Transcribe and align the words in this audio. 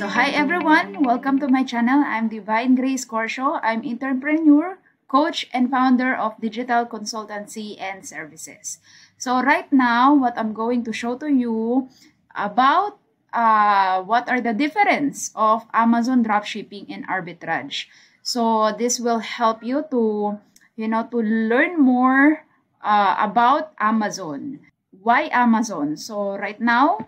So 0.00 0.08
hi 0.08 0.32
everyone, 0.32 1.04
welcome 1.04 1.36
to 1.44 1.48
my 1.52 1.60
channel. 1.60 2.00
I'm 2.00 2.32
Divine 2.32 2.72
Grace 2.74 3.04
Corsho. 3.04 3.60
I'm 3.62 3.84
entrepreneur, 3.84 4.80
coach, 5.12 5.44
and 5.52 5.68
founder 5.68 6.16
of 6.16 6.40
digital 6.40 6.86
consultancy 6.86 7.76
and 7.76 8.00
services. 8.00 8.80
So 9.18 9.44
right 9.44 9.70
now, 9.70 10.14
what 10.16 10.40
I'm 10.40 10.56
going 10.56 10.88
to 10.88 10.92
show 10.96 11.20
to 11.20 11.28
you 11.28 11.92
about 12.34 12.96
uh, 13.34 14.00
what 14.00 14.24
are 14.30 14.40
the 14.40 14.54
difference 14.54 15.32
of 15.36 15.68
Amazon 15.74 16.24
dropshipping 16.24 16.88
and 16.88 17.06
arbitrage. 17.06 17.84
So 18.22 18.72
this 18.72 18.98
will 18.98 19.20
help 19.20 19.62
you 19.62 19.84
to, 19.90 20.40
you 20.80 20.88
know, 20.88 21.08
to 21.12 21.18
learn 21.20 21.76
more 21.76 22.48
uh, 22.80 23.16
about 23.20 23.76
Amazon. 23.78 24.60
Why 24.96 25.28
Amazon? 25.28 25.98
So 25.98 26.40
right 26.40 26.58
now, 26.58 27.04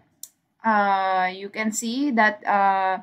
uh, 0.65 1.31
you 1.35 1.49
can 1.49 1.73
see 1.73 2.11
that 2.11 2.47
uh, 2.47 2.99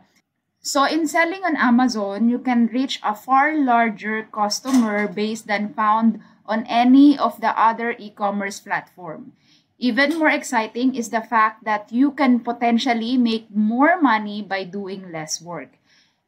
so 0.61 0.83
in 0.83 1.07
selling 1.07 1.43
on 1.43 1.55
Amazon, 1.55 2.27
you 2.29 2.37
can 2.39 2.67
reach 2.67 2.99
a 3.01 3.15
far 3.15 3.55
larger 3.55 4.27
customer 4.27 5.07
base 5.07 5.41
than 5.41 5.73
found 5.73 6.19
on 6.45 6.67
any 6.67 7.17
of 7.17 7.39
the 7.39 7.55
other 7.55 7.95
e-commerce 7.97 8.59
platform. 8.59 9.33
Even 9.79 10.19
more 10.19 10.29
exciting 10.29 10.95
is 10.95 11.09
the 11.09 11.23
fact 11.23 11.63
that 11.63 11.91
you 11.91 12.11
can 12.11 12.41
potentially 12.41 13.15
make 13.15 13.47
more 13.49 14.01
money 14.01 14.41
by 14.41 14.65
doing 14.67 15.11
less 15.11 15.41
work. 15.41 15.79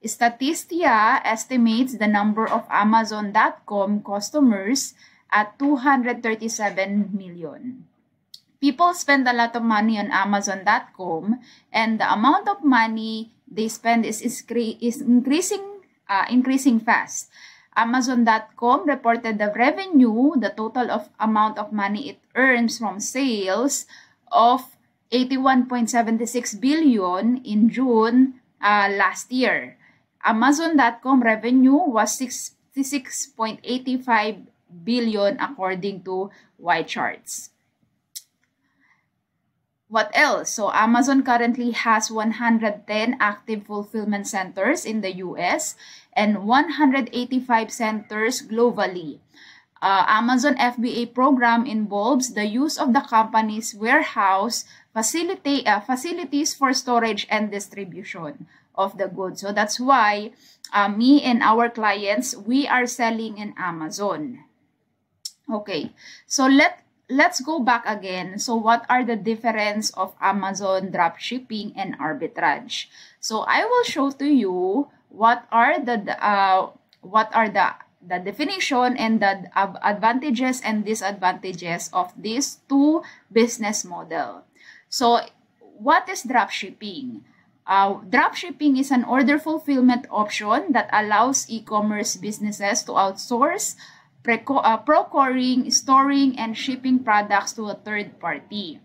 Statista 0.01 1.19
estimates 1.25 1.99
the 1.99 2.07
number 2.07 2.47
of 2.47 2.65
Amazon.com 2.71 4.01
customers 4.01 4.95
at 5.29 5.59
237 5.59 7.11
million 7.11 7.85
people 8.61 8.93
spend 8.93 9.27
a 9.27 9.33
lot 9.33 9.57
of 9.57 9.65
money 9.65 9.97
on 9.97 10.13
Amazon.com, 10.13 11.41
and 11.73 11.99
the 11.99 12.05
amount 12.05 12.47
of 12.47 12.63
money 12.63 13.33
they 13.49 13.67
spend 13.67 14.05
is, 14.05 14.21
is, 14.21 14.45
is 14.79 15.01
increasing 15.01 15.81
uh, 16.07 16.29
increasing 16.29 16.79
fast. 16.79 17.31
Amazon.com 17.75 18.85
reported 18.85 19.39
the 19.39 19.51
revenue, 19.55 20.35
the 20.35 20.53
total 20.55 20.91
of 20.91 21.09
amount 21.19 21.57
of 21.57 21.71
money 21.71 22.09
it 22.09 22.19
earns 22.35 22.77
from 22.77 22.99
sales 22.99 23.87
of 24.31 24.77
81.76 25.11 26.59
billion 26.59 27.37
in 27.43 27.69
June 27.69 28.41
uh, 28.61 28.89
last 28.91 29.31
year. 29.31 29.77
Amazon.com 30.23 31.23
revenue 31.23 31.79
was 31.79 32.19
66.85 32.19 34.45
billion 34.83 35.39
according 35.39 36.03
to 36.03 36.29
YCharts. 36.61 37.49
What 39.91 40.07
else? 40.15 40.55
So 40.55 40.71
Amazon 40.71 41.19
currently 41.19 41.75
has 41.75 42.07
110 42.07 42.87
active 43.19 43.67
fulfillment 43.67 44.25
centers 44.25 44.87
in 44.87 45.03
the 45.03 45.11
US 45.19 45.75
and 46.15 46.47
185 46.47 47.11
centers 47.67 48.39
globally. 48.39 49.19
Uh, 49.83 50.07
Amazon 50.07 50.55
FBA 50.55 51.13
program 51.13 51.65
involves 51.65 52.39
the 52.39 52.47
use 52.47 52.79
of 52.79 52.93
the 52.93 53.03
company's 53.03 53.75
warehouse 53.75 54.63
facility, 54.95 55.67
uh, 55.67 55.81
facilities 55.81 56.55
for 56.55 56.71
storage 56.71 57.27
and 57.29 57.51
distribution 57.51 58.47
of 58.75 58.97
the 58.97 59.11
goods. 59.11 59.41
So 59.41 59.51
that's 59.51 59.77
why 59.77 60.31
uh, 60.71 60.87
me 60.87 61.21
and 61.21 61.43
our 61.43 61.67
clients, 61.67 62.31
we 62.31 62.65
are 62.65 62.87
selling 62.87 63.37
in 63.37 63.53
Amazon. 63.57 64.45
Okay, 65.51 65.91
so 66.27 66.47
let 66.47 66.80
let's 67.11 67.43
go 67.43 67.59
back 67.59 67.83
again. 67.85 68.39
So 68.39 68.55
what 68.55 68.87
are 68.87 69.03
the 69.03 69.19
difference 69.19 69.91
of 69.99 70.15
Amazon 70.23 70.95
dropshipping 70.95 71.75
and 71.75 71.99
arbitrage? 71.99 72.87
So 73.19 73.43
I 73.43 73.67
will 73.67 73.83
show 73.83 74.11
to 74.15 74.25
you 74.25 74.87
what 75.11 75.43
are 75.51 75.75
the 75.77 76.07
uh, 76.17 76.71
what 77.03 77.27
are 77.35 77.51
the 77.51 77.75
the 78.01 78.17
definition 78.17 78.97
and 78.97 79.21
the 79.21 79.51
advantages 79.83 80.61
and 80.63 80.85
disadvantages 80.85 81.89
of 81.93 82.09
these 82.17 82.63
two 82.65 83.03
business 83.31 83.85
model. 83.85 84.47
So 84.89 85.21
what 85.59 86.09
is 86.09 86.23
dropshipping? 86.23 87.21
Uh, 87.67 88.01
dropshipping 88.09 88.79
is 88.79 88.89
an 88.89 89.05
order 89.05 89.37
fulfillment 89.37 90.07
option 90.09 90.73
that 90.73 90.89
allows 90.91 91.45
e-commerce 91.47 92.17
businesses 92.17 92.83
to 92.83 92.91
outsource 92.93 93.75
procuring, 94.23 95.71
storing, 95.71 96.37
and 96.37 96.57
shipping 96.57 97.03
products 97.03 97.53
to 97.53 97.69
a 97.69 97.75
third 97.75 98.19
party. 98.19 98.79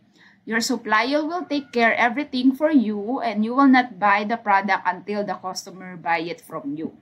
Your 0.46 0.60
supplier 0.60 1.26
will 1.26 1.44
take 1.44 1.72
care 1.72 1.94
everything 1.94 2.54
for 2.54 2.70
you 2.70 3.20
and 3.20 3.44
you 3.44 3.54
will 3.54 3.66
not 3.66 3.98
buy 3.98 4.22
the 4.22 4.36
product 4.38 4.86
until 4.86 5.26
the 5.26 5.34
customer 5.34 5.96
buy 5.96 6.22
it 6.22 6.40
from 6.40 6.78
you. 6.78 6.94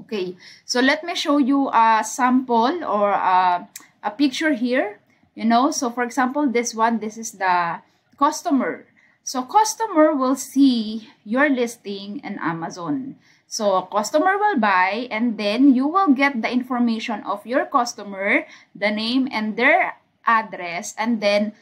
Okay, 0.00 0.36
so 0.64 0.80
let 0.80 1.02
me 1.02 1.14
show 1.14 1.38
you 1.38 1.68
a 1.70 2.02
sample 2.04 2.84
or 2.84 3.10
a, 3.10 3.68
a 4.02 4.10
picture 4.10 4.54
here. 4.54 5.00
You 5.34 5.44
know, 5.44 5.70
so 5.70 5.90
for 5.90 6.04
example, 6.04 6.46
this 6.46 6.74
one, 6.74 7.00
this 7.00 7.18
is 7.18 7.32
the 7.32 7.82
customer. 8.18 8.86
So 9.24 9.42
customer 9.42 10.14
will 10.14 10.36
see 10.36 11.10
your 11.24 11.48
listing 11.48 12.20
in 12.22 12.38
Amazon. 12.38 13.16
So 13.54 13.78
a 13.78 13.86
customer 13.86 14.34
will 14.34 14.58
buy 14.58 15.06
and 15.14 15.38
then 15.38 15.78
you 15.78 15.86
will 15.86 16.10
get 16.10 16.42
the 16.42 16.50
information 16.50 17.22
of 17.22 17.46
your 17.46 17.62
customer, 17.70 18.50
the 18.74 18.90
name 18.90 19.30
and 19.30 19.54
their 19.54 19.94
address 20.26 20.90
and 20.98 21.22
then 21.22 21.54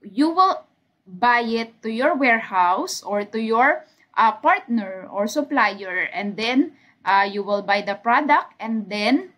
you 0.00 0.32
will 0.32 0.64
buy 1.04 1.44
it 1.44 1.76
to 1.84 1.92
your 1.92 2.16
warehouse 2.16 3.04
or 3.04 3.20
to 3.20 3.36
your 3.36 3.84
uh, 4.16 4.32
partner 4.32 5.04
or 5.12 5.28
supplier 5.28 6.08
and 6.08 6.40
then 6.40 6.72
uh, 7.04 7.28
you 7.28 7.42
will 7.42 7.60
buy 7.60 7.84
the 7.84 8.00
product 8.00 8.56
and 8.56 8.88
then 8.88 9.36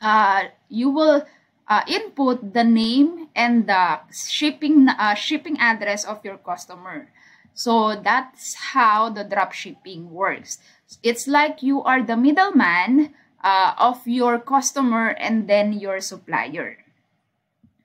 uh, 0.00 0.54
you 0.68 0.88
will 0.88 1.26
uh, 1.66 1.82
input 1.88 2.54
the 2.54 2.62
name 2.62 3.26
and 3.34 3.66
the 3.66 3.98
shipping 4.14 4.86
uh, 4.86 5.18
shipping 5.18 5.58
address 5.58 6.04
of 6.04 6.22
your 6.22 6.38
customer. 6.38 7.10
So 7.54 8.00
that's 8.00 8.54
how 8.54 9.10
the 9.10 9.24
drop 9.24 9.52
shipping 9.52 10.10
works. 10.10 10.58
It's 11.02 11.26
like 11.26 11.62
you 11.62 11.82
are 11.82 12.02
the 12.02 12.16
middleman 12.16 13.14
uh, 13.42 13.74
of 13.78 14.06
your 14.06 14.38
customer 14.38 15.10
and 15.18 15.48
then 15.48 15.72
your 15.72 16.00
supplier. 16.00 16.78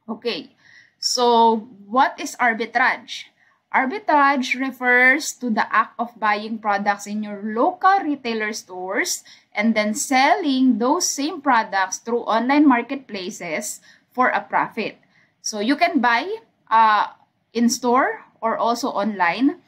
Okay, 0.07 0.55
so 0.99 1.67
what 1.87 2.19
is 2.19 2.35
arbitrage? 2.39 3.31
Arbitrage 3.75 4.55
refers 4.55 5.35
to 5.43 5.51
the 5.51 5.67
act 5.67 5.93
of 5.99 6.15
buying 6.17 6.57
products 6.57 7.05
in 7.05 7.21
your 7.21 7.43
local 7.43 7.99
retailer 7.99 8.53
stores 8.53 9.23
and 9.51 9.75
then 9.75 9.93
selling 9.93 10.79
those 10.79 11.09
same 11.09 11.41
products 11.41 11.97
through 11.99 12.23
online 12.23 12.65
marketplaces 12.65 13.81
for 14.15 14.29
a 14.29 14.39
profit. 14.39 14.97
So 15.41 15.59
you 15.59 15.75
can 15.75 15.99
buy 15.99 16.25
uh, 16.71 17.07
in 17.53 17.69
store 17.69 18.23
or 18.41 18.57
also 18.57 18.87
online. 18.87 19.59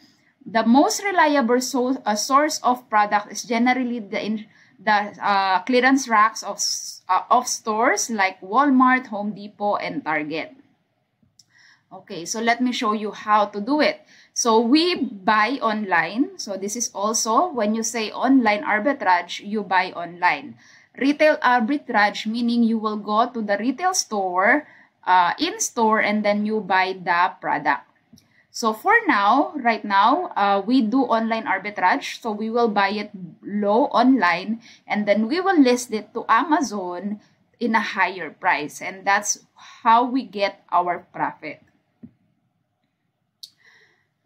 The 0.45 0.65
most 0.65 1.03
reliable 1.03 1.61
so, 1.61 2.01
uh, 2.05 2.15
source 2.15 2.59
of 2.63 2.89
product 2.89 3.31
is 3.31 3.43
generally 3.43 3.99
the 3.99 4.23
in, 4.23 4.45
the 4.79 5.13
uh, 5.21 5.59
clearance 5.63 6.07
racks 6.07 6.41
of, 6.43 6.59
uh, 7.09 7.23
of 7.29 7.47
stores 7.47 8.09
like 8.09 8.39
Walmart, 8.41 9.07
Home 9.07 9.35
Depot, 9.35 9.75
and 9.75 10.03
Target. 10.03 10.55
Okay, 11.91 12.23
so 12.25 12.39
let 12.39 12.61
me 12.61 12.71
show 12.71 12.93
you 12.93 13.11
how 13.11 13.45
to 13.45 13.59
do 13.59 13.81
it. 13.81 14.05
So 14.33 14.61
we 14.61 14.95
buy 14.95 15.57
online. 15.57 16.37
So 16.37 16.55
this 16.55 16.75
is 16.75 16.91
also 16.93 17.49
when 17.49 17.73
you 17.73 17.81
say 17.81 18.11
online 18.11 18.63
arbitrage, 18.63 19.41
you 19.41 19.63
buy 19.63 19.91
online. 19.91 20.55
Retail 20.95 21.37
arbitrage 21.41 22.29
meaning 22.29 22.61
you 22.61 22.77
will 22.77 22.97
go 22.97 23.27
to 23.33 23.41
the 23.41 23.57
retail 23.57 23.93
store, 23.93 24.67
uh, 25.05 25.33
in 25.39 25.59
store, 25.59 25.99
and 25.99 26.23
then 26.23 26.45
you 26.45 26.61
buy 26.61 26.93
the 26.93 27.33
product. 27.41 27.88
So 28.51 28.73
for 28.73 28.93
now, 29.07 29.53
right 29.55 29.85
now, 29.85 30.33
uh, 30.35 30.61
we 30.65 30.81
do 30.81 31.05
online 31.05 31.45
arbitrage. 31.45 32.21
So 32.21 32.31
we 32.31 32.49
will 32.49 32.67
buy 32.67 32.89
it 32.89 33.11
low 33.41 33.85
online 33.93 34.61
and 34.87 35.07
then 35.07 35.27
we 35.27 35.39
will 35.39 35.59
list 35.59 35.93
it 35.93 36.13
to 36.13 36.25
Amazon 36.27 37.21
in 37.59 37.75
a 37.75 37.81
higher 37.81 38.31
price. 38.31 38.81
And 38.81 39.05
that's 39.05 39.45
how 39.83 40.09
we 40.09 40.23
get 40.23 40.65
our 40.71 41.05
profit. 41.13 41.61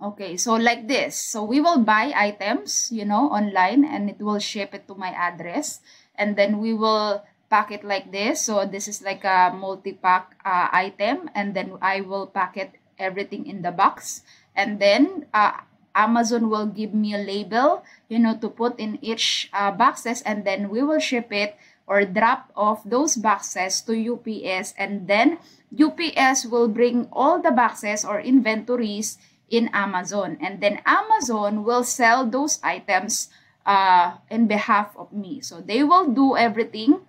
Okay, 0.01 0.35
so 0.35 0.55
like 0.55 0.87
this. 0.87 1.15
So 1.15 1.43
we 1.43 1.61
will 1.61 1.79
buy 1.79 2.11
items, 2.15 2.91
you 2.91 3.05
know, 3.05 3.31
online 3.31 3.85
and 3.85 4.09
it 4.09 4.19
will 4.19 4.39
ship 4.39 4.73
it 4.73 4.87
to 4.87 4.95
my 4.95 5.11
address. 5.11 5.79
And 6.15 6.35
then 6.35 6.59
we 6.59 6.73
will 6.73 7.23
pack 7.49 7.71
it 7.71 7.83
like 7.83 8.11
this. 8.11 8.41
So 8.41 8.65
this 8.65 8.87
is 8.87 9.01
like 9.01 9.23
a 9.23 9.53
multi-pack 9.55 10.35
uh, 10.43 10.67
item 10.71 11.29
and 11.35 11.53
then 11.53 11.77
I 11.81 12.01
will 12.01 12.27
pack 12.27 12.57
it 12.57 12.71
everything 13.03 13.45
in 13.45 13.61
the 13.61 13.71
box 13.71 14.23
and 14.55 14.79
then 14.79 15.27
uh, 15.33 15.59
Amazon 15.93 16.49
will 16.49 16.65
give 16.65 16.93
me 16.95 17.13
a 17.13 17.19
label 17.19 17.83
you 18.07 18.17
know 18.17 18.37
to 18.39 18.47
put 18.47 18.79
in 18.79 18.97
each 19.03 19.51
uh, 19.51 19.69
boxes 19.69 20.23
and 20.23 20.47
then 20.47 20.69
we 20.71 20.81
will 20.81 20.99
ship 20.99 21.27
it 21.31 21.59
or 21.85 22.05
drop 22.05 22.51
off 22.55 22.81
those 22.87 23.15
boxes 23.15 23.81
to 23.83 23.91
UPS 23.91 24.73
and 24.77 25.07
then 25.07 25.37
UPS 25.73 26.45
will 26.45 26.67
bring 26.67 27.09
all 27.11 27.41
the 27.41 27.51
boxes 27.51 28.05
or 28.05 28.21
inventories 28.21 29.17
in 29.49 29.69
Amazon. 29.73 30.37
And 30.41 30.61
then 30.61 30.81
Amazon 30.85 31.63
will 31.63 31.83
sell 31.83 32.25
those 32.25 32.59
items 32.63 33.29
uh, 33.65 34.17
in 34.29 34.47
behalf 34.47 34.95
of 34.97 35.11
me. 35.11 35.41
So 35.41 35.61
they 35.61 35.83
will 35.83 36.09
do 36.09 36.37
everything. 36.37 37.01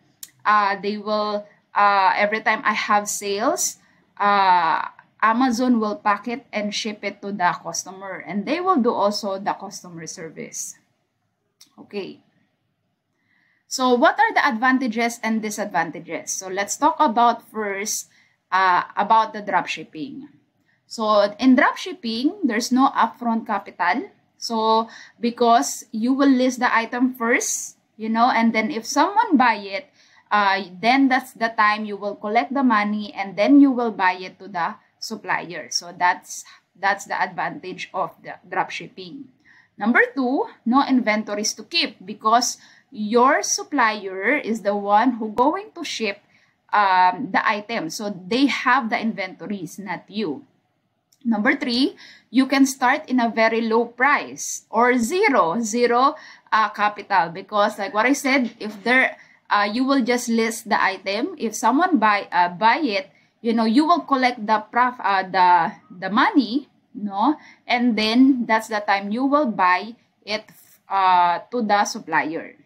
Uh, 0.44 0.76
they 0.80 0.96
will, 0.96 1.46
uh, 1.74 2.12
every 2.16 2.40
time 2.40 2.60
I 2.64 2.72
have 2.72 3.08
sales, 3.08 3.78
uh, 4.18 4.88
Amazon 5.24 5.80
will 5.80 5.96
pack 5.96 6.28
it 6.28 6.44
and 6.52 6.74
ship 6.76 7.00
it 7.00 7.24
to 7.24 7.32
the 7.32 7.56
customer. 7.64 8.20
And 8.20 8.44
they 8.44 8.60
will 8.60 8.76
do 8.76 8.92
also 8.92 9.40
the 9.40 9.56
customer 9.56 10.06
service. 10.06 10.76
Okay. 11.80 12.20
So 13.66 13.96
what 13.96 14.20
are 14.20 14.32
the 14.36 14.44
advantages 14.44 15.18
and 15.24 15.40
disadvantages? 15.40 16.30
So 16.30 16.48
let's 16.48 16.76
talk 16.76 17.00
about 17.00 17.48
first 17.48 18.12
uh, 18.52 18.84
about 18.96 19.32
the 19.32 19.40
dropshipping. 19.40 20.28
So 20.86 21.32
in 21.40 21.56
dropshipping, 21.56 22.44
there's 22.44 22.70
no 22.70 22.92
upfront 22.92 23.48
capital. 23.48 24.12
So 24.36 24.88
because 25.18 25.86
you 25.90 26.12
will 26.12 26.28
list 26.28 26.60
the 26.60 26.68
item 26.68 27.14
first, 27.14 27.80
you 27.96 28.10
know, 28.10 28.28
and 28.28 28.54
then 28.54 28.70
if 28.70 28.84
someone 28.84 29.40
buy 29.40 29.56
it, 29.56 29.88
uh, 30.30 30.62
then 30.80 31.08
that's 31.08 31.32
the 31.32 31.48
time 31.56 31.86
you 31.86 31.96
will 31.96 32.14
collect 32.14 32.52
the 32.52 32.62
money 32.62 33.12
and 33.16 33.36
then 33.36 33.58
you 33.58 33.72
will 33.72 33.90
buy 33.90 34.12
it 34.20 34.38
to 34.38 34.48
the 34.48 34.76
supplier. 35.04 35.68
So 35.68 35.92
that's 35.92 36.44
that's 36.72 37.04
the 37.04 37.20
advantage 37.20 37.90
of 37.92 38.16
the 38.24 38.40
dropshipping. 38.48 39.28
Number 39.76 40.00
two, 40.14 40.48
no 40.64 40.86
inventories 40.86 41.52
to 41.54 41.64
keep 41.64 42.00
because 42.04 42.56
your 42.90 43.42
supplier 43.42 44.38
is 44.38 44.62
the 44.62 44.74
one 44.74 45.18
who 45.18 45.30
going 45.34 45.70
to 45.74 45.84
ship 45.84 46.22
um, 46.72 47.30
the 47.30 47.42
item. 47.42 47.90
So 47.90 48.10
they 48.10 48.46
have 48.46 48.88
the 48.88 48.98
inventories, 48.98 49.78
not 49.78 50.08
you. 50.08 50.46
Number 51.24 51.56
three, 51.56 51.96
you 52.30 52.46
can 52.46 52.66
start 52.66 53.08
in 53.08 53.18
a 53.18 53.30
very 53.30 53.62
low 53.62 53.86
price 53.86 54.66
or 54.68 54.98
zero, 54.98 55.58
zero 55.60 56.14
uh, 56.52 56.68
capital 56.68 57.30
because 57.30 57.78
like 57.78 57.94
what 57.94 58.06
I 58.06 58.12
said, 58.12 58.52
if 58.60 58.76
there, 58.84 59.16
uh, 59.48 59.66
you 59.70 59.84
will 59.84 60.04
just 60.04 60.28
list 60.28 60.68
the 60.68 60.76
item. 60.76 61.34
If 61.38 61.54
someone 61.56 61.98
buy 61.98 62.28
uh, 62.30 62.50
buy 62.52 62.78
it, 62.84 63.08
you 63.44 63.52
know, 63.52 63.68
you 63.68 63.84
will 63.84 64.00
collect 64.08 64.40
the 64.40 64.64
prof, 64.72 64.96
uh, 65.04 65.20
the 65.28 65.76
the 65.92 66.08
money, 66.08 66.72
no, 66.96 67.36
and 67.68 67.92
then 67.92 68.48
that's 68.48 68.72
the 68.72 68.80
time 68.80 69.12
you 69.12 69.28
will 69.28 69.52
buy 69.52 69.92
it 70.24 70.48
uh, 70.88 71.44
to 71.52 71.60
the 71.60 71.84
supplier. 71.84 72.56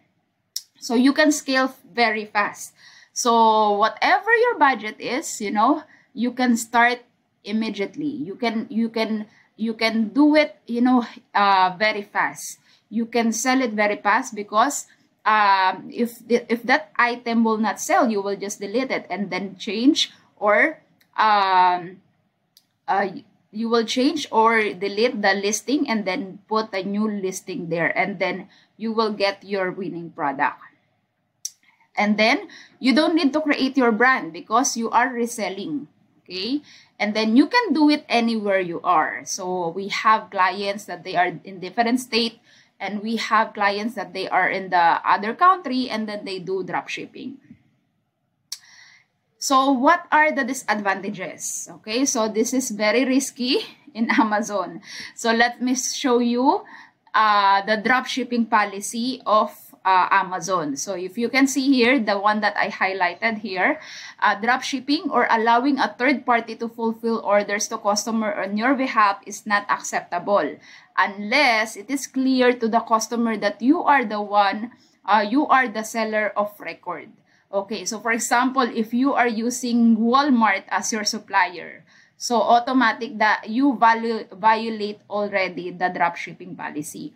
So 0.79 0.95
you 0.95 1.11
can 1.11 1.35
scale 1.35 1.75
very 1.91 2.23
fast. 2.31 2.71
So 3.11 3.75
whatever 3.75 4.31
your 4.31 4.55
budget 4.55 4.95
is, 5.03 5.27
you 5.43 5.51
know, 5.51 5.83
you 6.15 6.31
can 6.31 6.55
start 6.55 7.03
immediately. 7.43 8.07
You 8.07 8.39
can 8.39 8.71
you 8.71 8.87
can 8.87 9.27
you 9.59 9.75
can 9.75 10.15
do 10.15 10.39
it, 10.39 10.55
you 10.63 10.79
know, 10.79 11.03
uh, 11.35 11.75
very 11.75 12.07
fast. 12.07 12.63
You 12.87 13.03
can 13.03 13.35
sell 13.35 13.59
it 13.59 13.75
very 13.75 13.99
fast 13.99 14.31
because 14.31 14.87
um, 15.27 15.91
if 15.91 16.23
the, 16.23 16.47
if 16.47 16.63
that 16.63 16.95
item 16.95 17.43
will 17.43 17.59
not 17.59 17.83
sell, 17.83 18.07
you 18.07 18.23
will 18.23 18.39
just 18.39 18.63
delete 18.63 18.95
it 18.95 19.05
and 19.11 19.29
then 19.29 19.59
change 19.59 20.15
or 20.39 20.81
um, 21.17 22.01
uh, 22.87 23.07
you 23.51 23.69
will 23.69 23.85
change 23.85 24.27
or 24.31 24.73
delete 24.73 25.21
the 25.21 25.33
listing 25.33 25.89
and 25.89 26.05
then 26.05 26.39
put 26.47 26.73
a 26.73 26.83
new 26.83 27.09
listing 27.09 27.69
there 27.69 27.89
and 27.97 28.19
then 28.19 28.47
you 28.77 28.91
will 28.91 29.11
get 29.11 29.43
your 29.43 29.71
winning 29.71 30.09
product. 30.11 30.61
And 31.97 32.17
then 32.17 32.47
you 32.79 32.95
don't 32.95 33.15
need 33.15 33.33
to 33.33 33.41
create 33.41 33.75
your 33.75 33.91
brand 33.91 34.31
because 34.31 34.77
you 34.77 34.89
are 34.89 35.11
reselling. 35.11 35.87
Okay. 36.23 36.61
And 36.99 37.13
then 37.13 37.35
you 37.35 37.47
can 37.47 37.73
do 37.73 37.89
it 37.89 38.05
anywhere 38.07 38.59
you 38.59 38.79
are. 38.83 39.25
So 39.25 39.69
we 39.69 39.89
have 39.89 40.29
clients 40.29 40.85
that 40.85 41.03
they 41.03 41.15
are 41.15 41.33
in 41.43 41.59
different 41.59 41.99
state 41.99 42.39
and 42.79 43.01
we 43.01 43.17
have 43.17 43.53
clients 43.53 43.95
that 43.95 44.13
they 44.13 44.29
are 44.29 44.47
in 44.47 44.69
the 44.69 45.01
other 45.03 45.33
country 45.33 45.89
and 45.89 46.07
then 46.07 46.23
they 46.23 46.39
do 46.39 46.63
drop 46.63 46.87
shipping. 46.87 47.37
So 49.39 49.71
what 49.71 50.03
are 50.11 50.35
the 50.35 50.43
disadvantages? 50.43 51.71
Okay, 51.79 52.03
so 52.03 52.27
this 52.27 52.51
is 52.51 52.71
very 52.75 53.05
risky 53.07 53.63
in 53.95 54.11
Amazon. 54.19 54.83
So 55.15 55.31
let 55.31 55.61
me 55.63 55.75
show 55.75 56.19
you 56.19 56.67
uh, 57.15 57.63
the 57.63 57.79
drop 57.79 58.05
shipping 58.05 58.45
policy 58.45 59.23
of 59.25 59.55
uh, 59.85 60.11
Amazon. 60.11 60.75
So 60.75 60.93
if 60.99 61.17
you 61.17 61.29
can 61.29 61.47
see 61.47 61.71
here, 61.71 62.03
the 62.03 62.19
one 62.19 62.41
that 62.41 62.57
I 62.57 62.67
highlighted 62.67 63.39
here, 63.39 63.79
uh, 64.19 64.35
drop 64.35 64.61
shipping 64.61 65.07
or 65.09 65.25
allowing 65.31 65.79
a 65.79 65.95
third 65.97 66.25
party 66.25 66.55
to 66.59 66.67
fulfill 66.67 67.23
orders 67.23 67.69
to 67.69 67.77
customer 67.77 68.35
on 68.43 68.57
your 68.57 68.75
behalf 68.75 69.23
is 69.25 69.47
not 69.47 69.63
acceptable 69.71 70.59
unless 70.97 71.77
it 71.77 71.89
is 71.89 72.07
clear 72.07 72.51
to 72.51 72.67
the 72.67 72.81
customer 72.81 73.37
that 73.37 73.61
you 73.61 73.81
are 73.83 74.03
the 74.03 74.19
one, 74.19 74.71
uh, 75.05 75.23
you 75.23 75.47
are 75.47 75.69
the 75.69 75.83
seller 75.83 76.33
of 76.35 76.51
record. 76.59 77.07
Okay, 77.49 77.83
so 77.85 77.99
for 77.99 78.11
example, 78.11 78.61
if 78.61 78.93
you 78.93 79.13
are 79.13 79.27
using 79.27 79.97
Walmart 79.97 80.69
as 80.69 80.93
your 80.93 81.03
supplier, 81.03 81.83
so 82.13 82.37
automatic 82.37 83.17
that 83.17 83.49
you 83.49 83.73
value, 83.73 84.21
violate 84.37 85.01
already 85.09 85.71
the 85.71 85.89
drop 85.89 86.15
shipping 86.15 86.55
policy. 86.55 87.13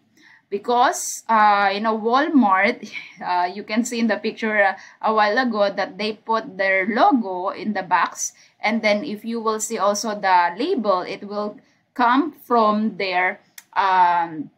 Because 0.50 1.22
uh, 1.30 1.70
you 1.74 1.82
know 1.82 1.98
Walmart 1.98 2.82
uh, 3.22 3.46
you 3.54 3.62
can 3.62 3.86
see 3.86 4.00
in 4.00 4.08
the 4.08 4.18
picture 4.18 4.74
uh, 4.74 4.78
a 5.02 5.14
while 5.14 5.38
ago 5.38 5.70
that 5.70 5.98
they 5.98 6.14
put 6.14 6.58
their 6.58 6.88
logo 6.90 7.50
in 7.50 7.74
the 7.74 7.84
box 7.84 8.34
and 8.62 8.82
then 8.82 9.04
if 9.04 9.26
you 9.26 9.42
will 9.42 9.60
see 9.60 9.78
also 9.78 10.14
the 10.14 10.54
label 10.58 11.02
it 11.02 11.26
will 11.26 11.58
come 11.94 12.32
from 12.32 12.98
their 12.98 13.42
um, 13.74 14.52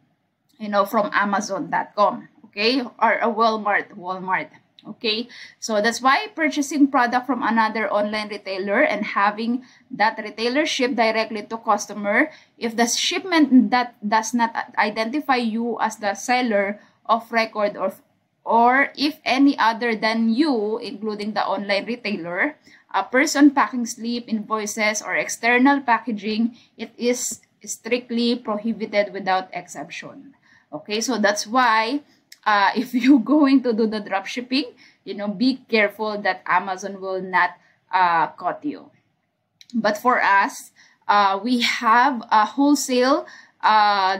you 0.60 0.68
know 0.68 0.84
from 0.84 1.08
amazon.com 1.16 2.28
okay 2.44 2.82
or 3.00 3.16
a 3.24 3.32
Walmart 3.32 3.96
Walmart 3.96 4.52
okay? 4.88 5.28
So 5.60 5.80
that's 5.82 6.00
why 6.00 6.28
purchasing 6.34 6.88
product 6.88 7.26
from 7.26 7.42
another 7.42 7.90
online 7.90 8.28
retailer 8.28 8.82
and 8.82 9.04
having 9.04 9.64
that 9.90 10.18
retailer 10.18 10.66
ship 10.66 10.94
directly 10.94 11.42
to 11.42 11.58
customer 11.58 12.30
if 12.58 12.76
the 12.76 12.86
shipment 12.86 13.70
that 13.70 13.96
does 14.06 14.34
not 14.34 14.54
identify 14.78 15.36
you 15.36 15.78
as 15.80 15.96
the 15.96 16.14
seller 16.14 16.80
of 17.06 17.30
record 17.30 17.76
or 17.76 17.92
or 18.46 18.94
if 18.96 19.18
any 19.24 19.58
other 19.58 19.94
than 19.96 20.30
you 20.30 20.78
including 20.78 21.34
the 21.34 21.42
online 21.42 21.84
retailer 21.84 22.54
a 22.94 23.02
person 23.02 23.50
packing 23.50 23.84
slip 23.84 24.28
invoices 24.28 25.02
or 25.02 25.14
external 25.14 25.80
packaging 25.80 26.56
it 26.78 26.90
is 26.96 27.40
strictly 27.66 28.36
prohibited 28.36 29.12
without 29.12 29.48
exception. 29.52 30.34
Okay? 30.72 31.00
So 31.00 31.18
that's 31.18 31.46
why 31.46 32.00
uh, 32.46 32.70
if 32.76 32.94
you're 32.94 33.18
going 33.20 33.62
to 33.64 33.74
do 33.74 33.86
the 33.86 34.00
drop 34.00 34.26
shipping, 34.26 34.72
you 35.04 35.14
know, 35.14 35.28
be 35.28 35.60
careful 35.68 36.16
that 36.22 36.42
Amazon 36.46 37.00
will 37.00 37.20
not 37.20 37.58
uh, 37.92 38.28
cut 38.38 38.64
you. 38.64 38.90
But 39.74 39.98
for 39.98 40.22
us, 40.22 40.70
uh, 41.08 41.38
we 41.42 41.60
have 41.60 42.22
a 42.30 42.46
wholesale 42.46 43.26
uh, 43.60 44.18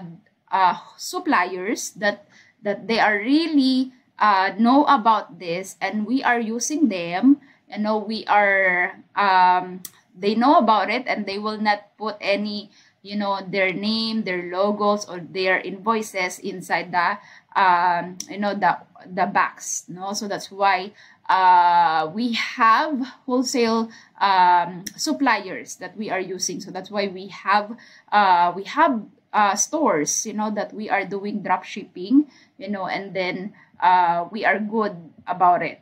uh, 0.51 0.77
suppliers 0.97 1.91
that 1.97 2.27
that 2.63 2.89
they 2.89 2.99
are 2.99 3.19
really 3.19 3.93
uh, 4.19 4.53
know 4.59 4.85
about 4.85 5.39
this, 5.39 5.77
and 5.81 6.07
we 6.07 6.23
are 6.23 6.41
using 6.41 6.89
them. 6.89 7.39
You 7.71 7.79
know, 7.79 7.99
we 7.99 8.27
are 8.27 8.99
um, 9.15 9.83
they 10.19 10.35
know 10.35 10.59
about 10.59 10.91
it, 10.91 11.07
and 11.07 11.27
they 11.27 11.39
will 11.39 11.59
not 11.59 11.95
put 11.99 12.17
any 12.21 12.71
you 13.07 13.15
know 13.15 13.39
their 13.39 13.73
name 13.73 14.27
their 14.27 14.51
logos 14.51 15.07
or 15.07 15.23
their 15.23 15.63
invoices 15.63 16.43
inside 16.43 16.91
the 16.91 17.19
um, 17.57 18.19
you 18.29 18.39
know 18.39 18.55
the 18.55 18.79
the 19.09 19.27
box 19.27 19.85
no? 19.89 20.13
So 20.13 20.29
that's 20.29 20.53
why 20.53 20.93
uh, 21.29 22.11
we 22.15 22.33
have 22.35 23.01
wholesale 23.27 23.91
um, 24.21 24.85
suppliers 24.97 25.77
that 25.77 25.97
we 25.97 26.11
are 26.11 26.21
using. 26.21 26.61
So 26.61 26.71
that's 26.71 26.91
why 26.91 27.09
we 27.09 27.29
have 27.29 27.75
uh, 28.13 28.53
we 28.55 28.65
have 28.65 29.03
uh, 29.33 29.57
stores 29.57 30.27
you 30.27 30.35
know 30.35 30.51
that 30.53 30.73
we 30.73 30.89
are 30.89 31.05
doing 31.05 31.43
drop 31.43 31.65
shipping 31.65 32.31
you 32.59 32.69
know 32.69 32.87
and 32.87 33.15
then 33.15 33.53
uh, 33.81 34.29
we 34.31 34.45
are 34.45 34.61
good 34.61 34.95
about 35.27 35.63
it. 35.63 35.81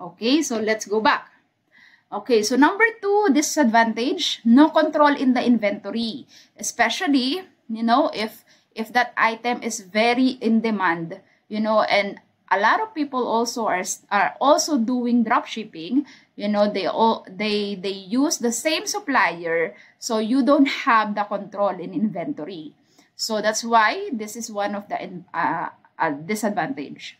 Okay 0.00 0.42
so 0.42 0.58
let's 0.60 0.86
go 0.86 1.00
back. 1.00 1.30
Okay, 2.06 2.46
so 2.46 2.54
number 2.54 2.86
two 3.02 3.34
disadvantage, 3.34 4.38
no 4.46 4.70
control 4.70 5.10
in 5.10 5.34
the 5.34 5.42
inventory. 5.42 6.26
Especially, 6.54 7.42
you 7.68 7.82
know, 7.82 8.10
if 8.14 8.46
if 8.76 8.92
that 8.92 9.12
item 9.16 9.62
is 9.62 9.80
very 9.80 10.36
in 10.44 10.60
demand, 10.60 11.20
you 11.48 11.60
know, 11.60 11.82
and 11.82 12.20
a 12.50 12.60
lot 12.60 12.80
of 12.80 12.94
people 12.94 13.26
also 13.26 13.66
are 13.66 13.82
are 14.10 14.36
also 14.40 14.78
doing 14.78 15.24
drop 15.24 15.46
shipping 15.50 16.06
you 16.36 16.46
know 16.46 16.70
they 16.70 16.86
all 16.86 17.26
they 17.26 17.74
they 17.74 17.96
use 18.06 18.38
the 18.38 18.52
same 18.52 18.86
supplier 18.86 19.74
so 19.98 20.18
you 20.18 20.44
don't 20.44 20.86
have 20.86 21.16
the 21.16 21.24
control 21.24 21.74
in 21.74 21.92
inventory. 21.92 22.72
So 23.16 23.40
that's 23.40 23.64
why 23.64 24.12
this 24.12 24.36
is 24.36 24.52
one 24.52 24.76
of 24.76 24.92
the 24.92 25.00
uh, 25.32 25.72
uh, 25.98 26.10
disadvantage. 26.28 27.16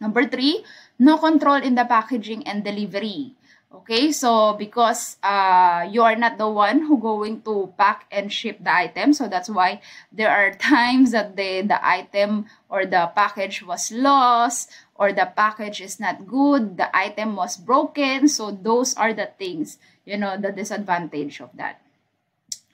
Number 0.00 0.24
three 0.24 0.64
no 0.98 1.18
control 1.18 1.60
in 1.60 1.74
the 1.74 1.84
packaging 1.84 2.46
and 2.46 2.64
delivery 2.64 3.34
Okay, 3.70 4.10
so 4.10 4.54
because 4.58 5.16
uh, 5.22 5.86
you 5.88 6.02
are 6.02 6.16
not 6.16 6.38
the 6.38 6.48
one 6.48 6.82
who 6.82 6.98
going 6.98 7.40
to 7.42 7.72
pack 7.78 8.04
and 8.10 8.32
ship 8.32 8.58
the 8.58 8.74
item, 8.74 9.12
so 9.12 9.28
that's 9.28 9.48
why 9.48 9.80
there 10.10 10.28
are 10.28 10.50
times 10.58 11.12
that 11.12 11.36
the, 11.36 11.62
the 11.62 11.78
item 11.78 12.46
or 12.68 12.84
the 12.84 13.12
package 13.14 13.62
was 13.62 13.92
lost 13.92 14.70
or 14.96 15.12
the 15.12 15.30
package 15.36 15.80
is 15.80 16.00
not 16.00 16.26
good, 16.26 16.78
the 16.78 16.90
item 16.96 17.36
was 17.36 17.56
broken. 17.56 18.26
So 18.26 18.50
those 18.50 18.92
are 18.94 19.14
the 19.14 19.30
things, 19.38 19.78
you 20.04 20.18
know, 20.18 20.36
the 20.36 20.50
disadvantage 20.50 21.40
of 21.40 21.50
that 21.54 21.80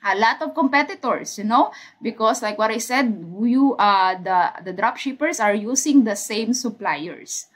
a 0.05 0.15
lot 0.15 0.39
of 0.41 0.53
competitors 0.53 1.37
you 1.39 1.43
know 1.43 1.71
because 2.01 2.41
like 2.41 2.57
what 2.57 2.69
i 2.69 2.77
said 2.77 3.25
you 3.41 3.75
uh 3.75 4.13
the 4.21 4.63
the 4.63 4.71
drop 4.71 4.95
shippers 4.95 5.39
are 5.39 5.55
using 5.55 6.03
the 6.03 6.15
same 6.15 6.53
suppliers 6.53 7.47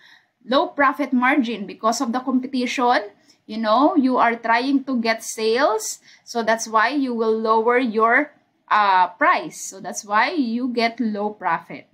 low 0.50 0.68
profit 0.68 1.14
margin 1.14 1.66
because 1.66 2.02
of 2.02 2.12
the 2.12 2.20
competition 2.20 3.00
you 3.46 3.58
know 3.58 3.96
you 3.96 4.18
are 4.18 4.36
trying 4.36 4.84
to 4.84 5.00
get 5.02 5.24
sales 5.24 6.00
so 6.24 6.44
that's 6.44 6.68
why 6.68 6.90
you 6.90 7.14
will 7.14 7.38
lower 7.38 7.78
your 7.78 8.32
uh, 8.72 9.10
price. 9.20 9.62
So 9.62 9.80
that's 9.80 10.04
why 10.06 10.32
you 10.32 10.70
get 10.70 11.00
low 11.00 11.32
profit. 11.32 11.88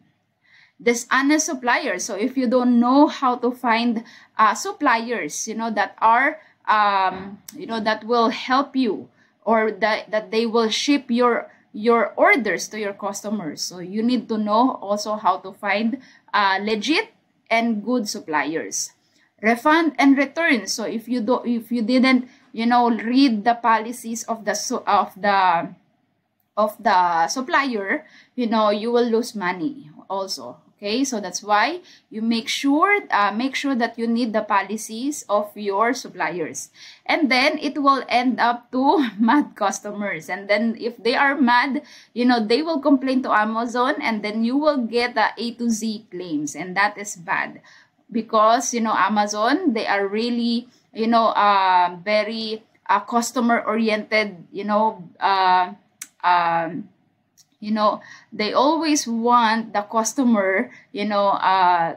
Dishonest 0.80 1.48
suppliers. 1.48 2.06
So 2.06 2.14
if 2.14 2.38
you 2.38 2.48
don't 2.48 2.80
know 2.80 3.08
how 3.08 3.36
to 3.38 3.52
find 3.52 4.04
uh, 4.38 4.54
suppliers 4.54 5.48
you 5.48 5.56
know 5.56 5.72
that 5.72 5.98
are 5.98 6.40
um, 6.70 7.42
you 7.58 7.66
know 7.66 7.82
that 7.82 8.04
will 8.06 8.30
help 8.30 8.76
you 8.76 9.10
or 9.44 9.72
that, 9.72 10.12
that 10.12 10.30
they 10.30 10.46
will 10.46 10.70
ship 10.70 11.10
your 11.10 11.50
your 11.74 12.14
orders 12.16 12.68
to 12.70 12.80
your 12.80 12.94
customers. 12.94 13.64
So 13.64 13.80
you 13.80 14.04
need 14.04 14.30
to 14.30 14.38
know 14.38 14.78
also 14.82 15.16
how 15.16 15.38
to 15.38 15.52
find 15.54 15.98
uh, 16.32 16.60
legit 16.62 17.10
and 17.50 17.84
good 17.84 18.08
suppliers 18.08 18.94
refund 19.42 19.94
and 19.98 20.18
return. 20.18 20.68
So 20.68 20.86
if 20.86 21.08
you 21.08 21.22
do 21.22 21.42
if 21.46 21.72
you 21.72 21.82
didn't 21.82 22.30
you 22.52 22.66
know 22.66 22.90
read 22.90 23.44
the 23.44 23.56
policies 23.56 24.24
of 24.26 24.46
the 24.46 24.58
of 24.86 25.14
the 25.20 25.74
of 26.58 26.74
the 26.82 27.28
supplier 27.28 28.06
you 28.36 28.48
know 28.48 28.70
you 28.70 28.92
will 28.92 29.06
lose 29.06 29.36
money 29.36 29.92
also 30.10 30.58
okay? 30.78 31.04
So 31.04 31.20
that's 31.20 31.44
why 31.44 31.82
you 32.10 32.22
make 32.22 32.48
sure 32.48 33.02
uh, 33.10 33.34
make 33.34 33.56
sure 33.56 33.76
that 33.76 33.98
you 33.98 34.08
need 34.08 34.32
the 34.32 34.42
policies 34.46 35.26
of 35.28 35.50
your 35.58 35.94
suppliers. 35.94 36.70
And 37.06 37.30
then 37.30 37.58
it 37.58 37.82
will 37.82 38.06
end 38.08 38.40
up 38.40 38.72
to 38.72 39.10
mad 39.20 39.56
customers. 39.56 40.30
And 40.30 40.48
then 40.48 40.78
if 40.80 40.98
they 40.98 41.16
are 41.16 41.36
mad 41.36 41.82
you 42.14 42.26
know 42.26 42.40
they 42.40 42.62
will 42.62 42.80
complain 42.80 43.22
to 43.24 43.32
amazon 43.34 43.96
and 44.02 44.24
then 44.24 44.44
you 44.44 44.58
will 44.58 44.86
get 44.86 45.16
the 45.16 45.34
a 45.38 45.52
to 45.58 45.70
z 45.70 46.06
claims. 46.10 46.56
And 46.56 46.78
that 46.78 46.98
is 46.98 47.16
bad 47.18 47.62
because 48.12 48.74
you 48.74 48.82
know 48.82 48.94
amazon 48.94 49.74
they 49.74 49.86
are 49.86 50.08
really 50.08 50.68
you 50.94 51.08
know 51.08 51.28
uh, 51.36 51.96
very 52.04 52.64
uh, 52.90 53.00
customer 53.02 53.62
oriented 53.66 54.48
you 54.52 54.64
know 54.64 55.04
uh, 55.20 55.72
um, 56.24 56.90
you 57.60 57.72
know 57.72 58.02
they 58.32 58.54
always 58.54 59.08
want 59.08 59.74
the 59.74 59.82
customer 59.82 60.70
you 60.92 61.06
know 61.06 61.30
uh 61.42 61.96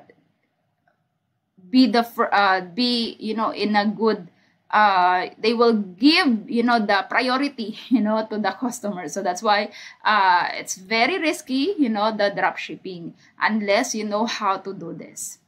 be 1.71 1.87
the 1.87 2.03
uh 2.33 2.61
be 2.61 3.17
you 3.21 3.35
know 3.35 3.51
in 3.51 3.77
a 3.77 3.87
good 3.87 4.29
uh 4.71 5.29
they 5.39 5.53
will 5.53 5.75
give 5.75 6.49
you 6.49 6.63
know 6.63 6.79
the 6.79 7.05
priority 7.09 7.77
you 7.89 8.01
know 8.01 8.27
to 8.31 8.39
the 8.39 8.53
customer. 8.53 9.09
So 9.09 9.23
that's 9.23 9.43
why 9.43 9.71
uh 10.05 10.49
it's 10.55 10.77
very 10.77 11.19
risky 11.19 11.75
you 11.79 11.89
know 11.89 12.15
the 12.17 12.33
drop 12.35 12.57
shipping 12.57 13.15
unless 13.41 13.95
you 13.95 14.05
know 14.05 14.27
how 14.27 14.59
to 14.59 14.73
do 14.73 14.93
this 14.93 15.40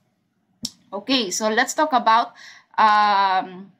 okay 0.93 1.31
so 1.31 1.49
let's 1.49 1.75
talk 1.75 1.93
about 1.93 2.35
um 2.79 3.73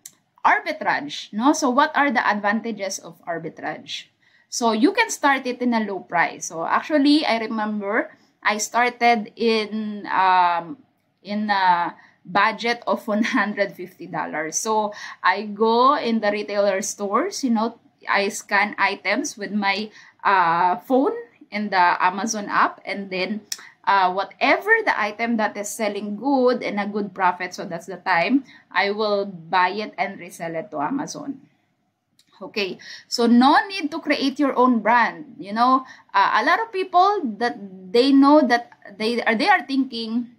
arbitrage 0.45 1.33
no 1.33 1.53
so 1.53 1.71
what 1.71 1.95
are 1.95 2.11
the 2.11 2.23
advantages 2.27 2.99
of 2.99 3.21
arbitrage 3.27 4.13
so 4.53 4.77
you 4.77 4.93
can 4.93 5.09
start 5.09 5.49
it 5.49 5.65
in 5.65 5.73
a 5.73 5.81
low 5.81 6.05
price. 6.05 6.53
So 6.53 6.69
actually, 6.69 7.25
I 7.25 7.41
remember 7.41 8.13
I 8.45 8.61
started 8.61 9.33
in 9.33 10.05
um, 10.13 10.77
in 11.25 11.49
a 11.49 11.97
budget 12.21 12.85
of 12.85 13.01
$150. 13.09 13.81
So 14.53 14.93
I 15.25 15.49
go 15.49 15.97
in 15.97 16.21
the 16.21 16.29
retailer 16.29 16.85
stores, 16.85 17.43
you 17.43 17.49
know, 17.57 17.81
I 18.05 18.29
scan 18.29 18.77
items 18.77 19.41
with 19.41 19.57
my 19.57 19.89
uh, 20.23 20.77
phone 20.85 21.17
in 21.49 21.73
the 21.73 21.97
Amazon 22.05 22.53
app 22.53 22.85
and 22.85 23.09
then 23.09 23.41
uh, 23.85 24.13
whatever 24.13 24.71
the 24.85 24.95
item 24.99 25.37
that 25.37 25.57
is 25.57 25.69
selling 25.69 26.17
good 26.17 26.63
and 26.63 26.79
a 26.79 26.87
good 26.87 27.15
profit, 27.15 27.55
so 27.55 27.65
that's 27.65 27.87
the 27.87 27.97
time, 27.97 28.45
I 28.71 28.91
will 28.91 29.27
buy 29.27 29.71
it 29.71 29.95
and 29.99 30.19
resell 30.19 30.55
it 30.55 30.71
to 30.71 30.81
Amazon. 30.81 31.41
Okay, 32.41 32.79
so 33.07 33.27
no 33.27 33.55
need 33.69 33.91
to 33.93 34.01
create 34.01 34.39
your 34.39 34.57
own 34.57 34.81
brand. 34.81 35.37
You 35.39 35.53
know, 35.53 35.87
uh, 36.13 36.43
a 36.43 36.45
lot 36.45 36.59
of 36.61 36.73
people 36.73 37.23
that 37.39 37.55
they 37.93 38.11
know 38.11 38.43
that 38.43 38.73
they 38.99 39.23
are 39.23 39.37
they 39.37 39.49
are 39.49 39.63
thinking 39.63 40.35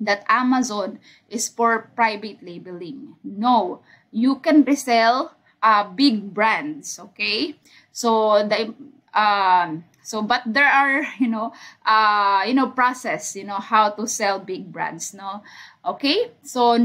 that 0.00 0.24
Amazon 0.28 1.00
is 1.28 1.48
for 1.48 1.90
private 1.94 2.40
labeling. 2.42 3.16
No, 3.22 3.80
you 4.10 4.40
can 4.40 4.64
resell 4.64 5.36
uh, 5.62 5.84
big 5.84 6.32
brands. 6.32 6.98
Okay, 6.98 7.56
so 7.92 8.48
the 8.48 8.72
um, 9.12 9.84
so 10.02 10.22
but 10.22 10.42
there 10.46 10.68
are 10.68 11.02
you 11.18 11.28
know 11.28 11.52
uh, 11.86 12.44
you 12.46 12.54
know 12.54 12.68
process 12.70 13.36
you 13.36 13.44
know 13.44 13.60
how 13.60 13.90
to 13.90 14.06
sell 14.06 14.38
big 14.38 14.72
brands. 14.72 15.14
No, 15.14 15.42
okay, 15.84 16.32
so 16.42 16.76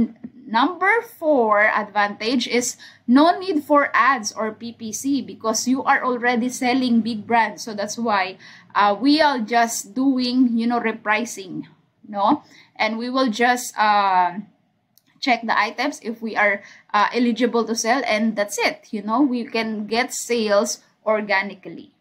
Number 0.45 1.01
four 1.01 1.65
advantage 1.65 2.47
is 2.47 2.75
no 3.07 3.39
need 3.39 3.63
for 3.63 3.89
ads 3.93 4.33
or 4.33 4.51
PPC 4.51 5.25
because 5.25 5.67
you 5.67 5.83
are 5.83 6.03
already 6.03 6.49
selling 6.49 6.99
big 6.99 7.25
brands. 7.25 7.63
So 7.63 7.73
that's 7.73 7.97
why 7.97 8.37
uh, 8.75 8.95
we 8.99 9.21
are 9.21 9.39
just 9.39 9.95
doing, 9.95 10.57
you 10.57 10.67
know, 10.67 10.81
repricing, 10.81 11.67
no? 12.07 12.43
And 12.75 12.99
we 12.99 13.09
will 13.09 13.29
just 13.29 13.71
uh, 13.79 14.39
check 15.21 15.47
the 15.47 15.57
items 15.57 16.01
if 16.03 16.21
we 16.21 16.35
are 16.35 16.61
uh, 16.93 17.07
eligible 17.13 17.63
to 17.65 17.75
sell 17.75 18.03
and 18.05 18.35
that's 18.35 18.59
it. 18.59 18.91
You 18.91 19.01
know, 19.01 19.21
we 19.21 19.45
can 19.45 19.87
get 19.87 20.13
sales 20.13 20.83
organically. 21.05 21.92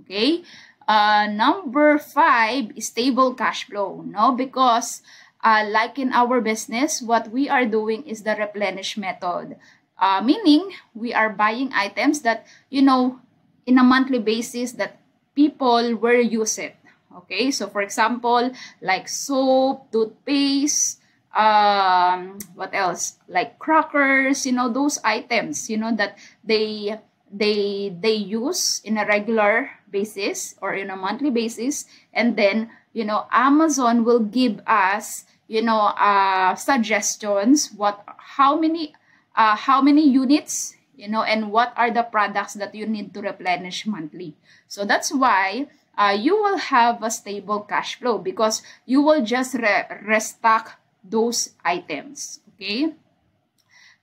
Okay. 0.00 0.42
Uh, 0.88 1.28
number 1.30 1.98
five, 1.98 2.72
stable 2.78 3.34
cash 3.34 3.66
flow, 3.66 4.02
no? 4.06 4.32
Because 4.32 5.02
uh, 5.44 5.64
like 5.68 5.98
in 5.98 6.12
our 6.12 6.40
business, 6.40 7.02
what 7.02 7.30
we 7.30 7.48
are 7.48 7.66
doing 7.66 8.04
is 8.06 8.22
the 8.22 8.34
replenish 8.34 8.96
method. 8.96 9.56
Uh, 9.98 10.20
meaning, 10.20 10.72
we 10.94 11.14
are 11.14 11.30
buying 11.30 11.70
items 11.74 12.22
that, 12.22 12.46
you 12.70 12.82
know, 12.82 13.20
in 13.66 13.78
a 13.78 13.84
monthly 13.84 14.18
basis 14.18 14.72
that 14.72 14.98
people 15.34 15.94
will 15.96 16.20
use 16.20 16.58
it. 16.58 16.76
Okay, 17.14 17.50
so 17.50 17.68
for 17.68 17.82
example, 17.82 18.50
like 18.80 19.06
soap, 19.06 19.92
toothpaste, 19.92 20.98
um, 21.36 22.38
what 22.54 22.74
else? 22.74 23.18
Like 23.28 23.58
crackers, 23.58 24.46
you 24.46 24.52
know, 24.52 24.72
those 24.72 24.98
items, 25.04 25.68
you 25.68 25.76
know, 25.76 25.94
that 25.96 26.18
they 26.42 26.98
they 27.32 27.96
they 28.00 28.12
use 28.12 28.80
in 28.84 28.98
a 28.98 29.06
regular 29.06 29.70
basis 29.90 30.54
or 30.60 30.74
in 30.74 30.90
a 30.90 30.96
monthly 30.96 31.30
basis. 31.30 31.86
And 32.12 32.36
then 32.36 32.70
you 32.92 33.04
know 33.04 33.26
amazon 33.32 34.04
will 34.04 34.20
give 34.20 34.60
us 34.66 35.24
you 35.48 35.62
know 35.62 35.92
uh, 35.96 36.54
suggestions 36.54 37.72
what 37.72 38.04
how 38.36 38.58
many 38.58 38.94
uh, 39.34 39.56
how 39.56 39.80
many 39.80 40.04
units 40.06 40.76
you 40.96 41.08
know 41.08 41.22
and 41.22 41.50
what 41.50 41.72
are 41.76 41.90
the 41.90 42.04
products 42.04 42.54
that 42.54 42.74
you 42.74 42.86
need 42.86 43.12
to 43.14 43.20
replenish 43.20 43.86
monthly. 43.86 44.36
So 44.68 44.84
that's 44.84 45.12
why 45.12 45.68
uh, 45.96 46.16
you 46.16 46.36
will 46.36 46.58
have 46.58 47.02
a 47.02 47.10
stable 47.10 47.60
cash 47.60 47.98
flow 47.98 48.18
because 48.18 48.62
you 48.86 49.02
will 49.02 49.24
just 49.24 49.54
re 49.54 49.84
restock 50.04 50.78
those 51.02 51.52
items 51.64 52.40
okay 52.54 52.94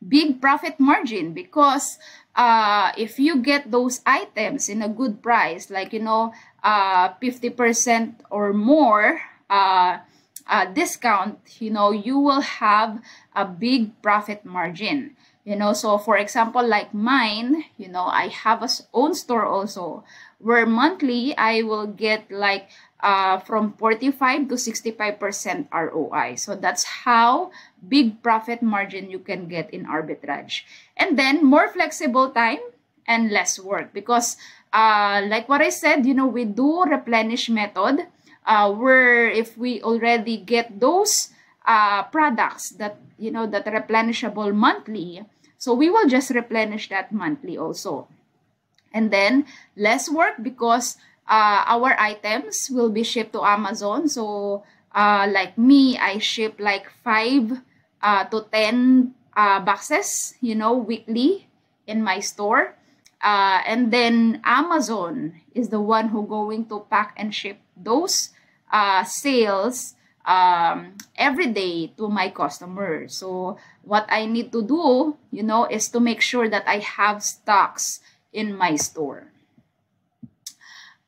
big 0.08 0.42
profit 0.42 0.80
margin 0.80 1.34
because 1.34 1.98
uh, 2.36 2.92
if 2.98 3.20
you 3.20 3.42
get 3.42 3.72
those 3.72 4.02
items 4.06 4.70
in 4.70 4.82
a 4.82 4.90
good 4.90 5.22
price 5.22 5.70
like 5.70 5.92
you 5.92 6.00
know 6.00 6.32
uh, 6.64 7.14
50% 7.22 8.16
or 8.30 8.54
more 8.54 9.22
uh, 9.50 10.00
uh, 10.48 10.66
discount, 10.66 11.40
you 11.60 11.70
know, 11.70 11.92
you 11.92 12.18
will 12.18 12.42
have 12.42 13.00
a 13.36 13.46
big 13.46 14.02
profit 14.02 14.44
margin. 14.44 15.16
You 15.46 15.56
know, 15.56 15.74
so 15.74 15.98
for 15.98 16.18
example, 16.18 16.66
like 16.68 16.94
mine, 16.94 17.64
you 17.78 17.88
know, 17.88 18.06
I 18.06 18.28
have 18.28 18.62
a 18.62 18.70
own 18.94 19.16
store 19.16 19.46
also 19.46 20.04
where 20.38 20.66
monthly 20.66 21.36
I 21.38 21.64
will 21.64 21.88
get 21.88 22.30
like 22.30 22.70
uh, 23.00 23.40
from 23.40 23.74
45 23.74 24.50
to 24.50 24.56
65% 24.56 25.68
ROI. 25.72 26.36
So 26.36 26.56
that's 26.56 26.84
how 26.84 27.52
big 27.88 28.22
profit 28.22 28.62
margin 28.62 29.10
you 29.10 29.20
can 29.20 29.48
get 29.48 29.74
in 29.74 29.86
arbitrage. 29.86 30.64
And 30.98 31.18
then 31.18 31.46
more 31.46 31.68
flexible 31.70 32.32
time 32.32 32.60
and 33.08 33.32
less 33.32 33.60
work 33.60 33.94
because 33.94 34.38
uh, 34.74 35.22
like 35.28 35.50
what 35.50 35.62
I 35.62 35.70
said, 35.70 36.06
you 36.06 36.14
know, 36.14 36.28
we 36.28 36.46
do 36.46 36.84
replenish 36.84 37.50
method 37.50 38.08
uh, 38.46 38.72
where 38.72 39.30
if 39.30 39.58
we 39.58 39.82
already 39.82 40.38
get 40.38 40.80
those 40.80 41.30
uh, 41.66 42.04
products 42.04 42.70
that 42.82 42.98
you 43.18 43.32
know 43.32 43.46
that 43.46 43.66
replenishable 43.66 44.54
monthly 44.56 45.22
So 45.60 45.76
we 45.76 45.92
will 45.92 46.08
just 46.08 46.32
replenish 46.32 46.88
that 46.88 47.12
monthly 47.12 47.60
also. 47.60 48.08
And 48.96 49.12
then 49.12 49.44
less 49.76 50.10
work 50.10 50.40
because 50.42 50.96
uh, 51.30 51.62
our 51.70 51.94
items 52.00 52.68
will 52.74 52.90
be 52.90 53.04
shipped 53.04 53.34
to 53.34 53.46
Amazon. 53.46 54.10
So 54.10 54.64
uh, 54.94 55.30
like 55.32 55.58
me, 55.58 55.98
I 55.98 56.18
ship 56.18 56.58
like 56.58 56.90
5 57.04 57.62
uh, 58.02 58.24
to 58.26 58.46
10 58.52 59.14
uh, 59.38 59.60
boxes, 59.62 60.34
you 60.42 60.56
know, 60.56 60.74
weekly 60.74 61.48
in 61.86 62.02
my 62.02 62.20
store. 62.20 62.76
Uh, 63.22 63.62
and 63.66 63.94
then 63.94 64.42
Amazon 64.44 65.34
is 65.54 65.70
the 65.70 65.80
one 65.80 66.10
who 66.10 66.26
going 66.26 66.66
to 66.66 66.86
pack 66.90 67.14
and 67.18 67.36
ship 67.36 67.60
those 67.78 68.30
uh, 68.72 69.04
sales 69.04 69.94
um, 70.26 70.96
every 71.18 71.48
day 71.48 71.88
to 71.98 72.08
my 72.08 72.30
customers. 72.30 73.18
So 73.18 73.58
what 73.84 74.06
I 74.10 74.26
need 74.26 74.52
to 74.54 74.64
do, 74.64 75.18
you 75.32 75.44
know, 75.44 75.66
is 75.66 75.90
to 75.90 76.00
make 76.00 76.22
sure 76.22 76.50
that 76.50 76.64
I 76.66 76.80
have 76.80 77.24
stocks 77.24 78.00
in 78.32 78.56
my 78.56 78.76
store. 78.76 79.28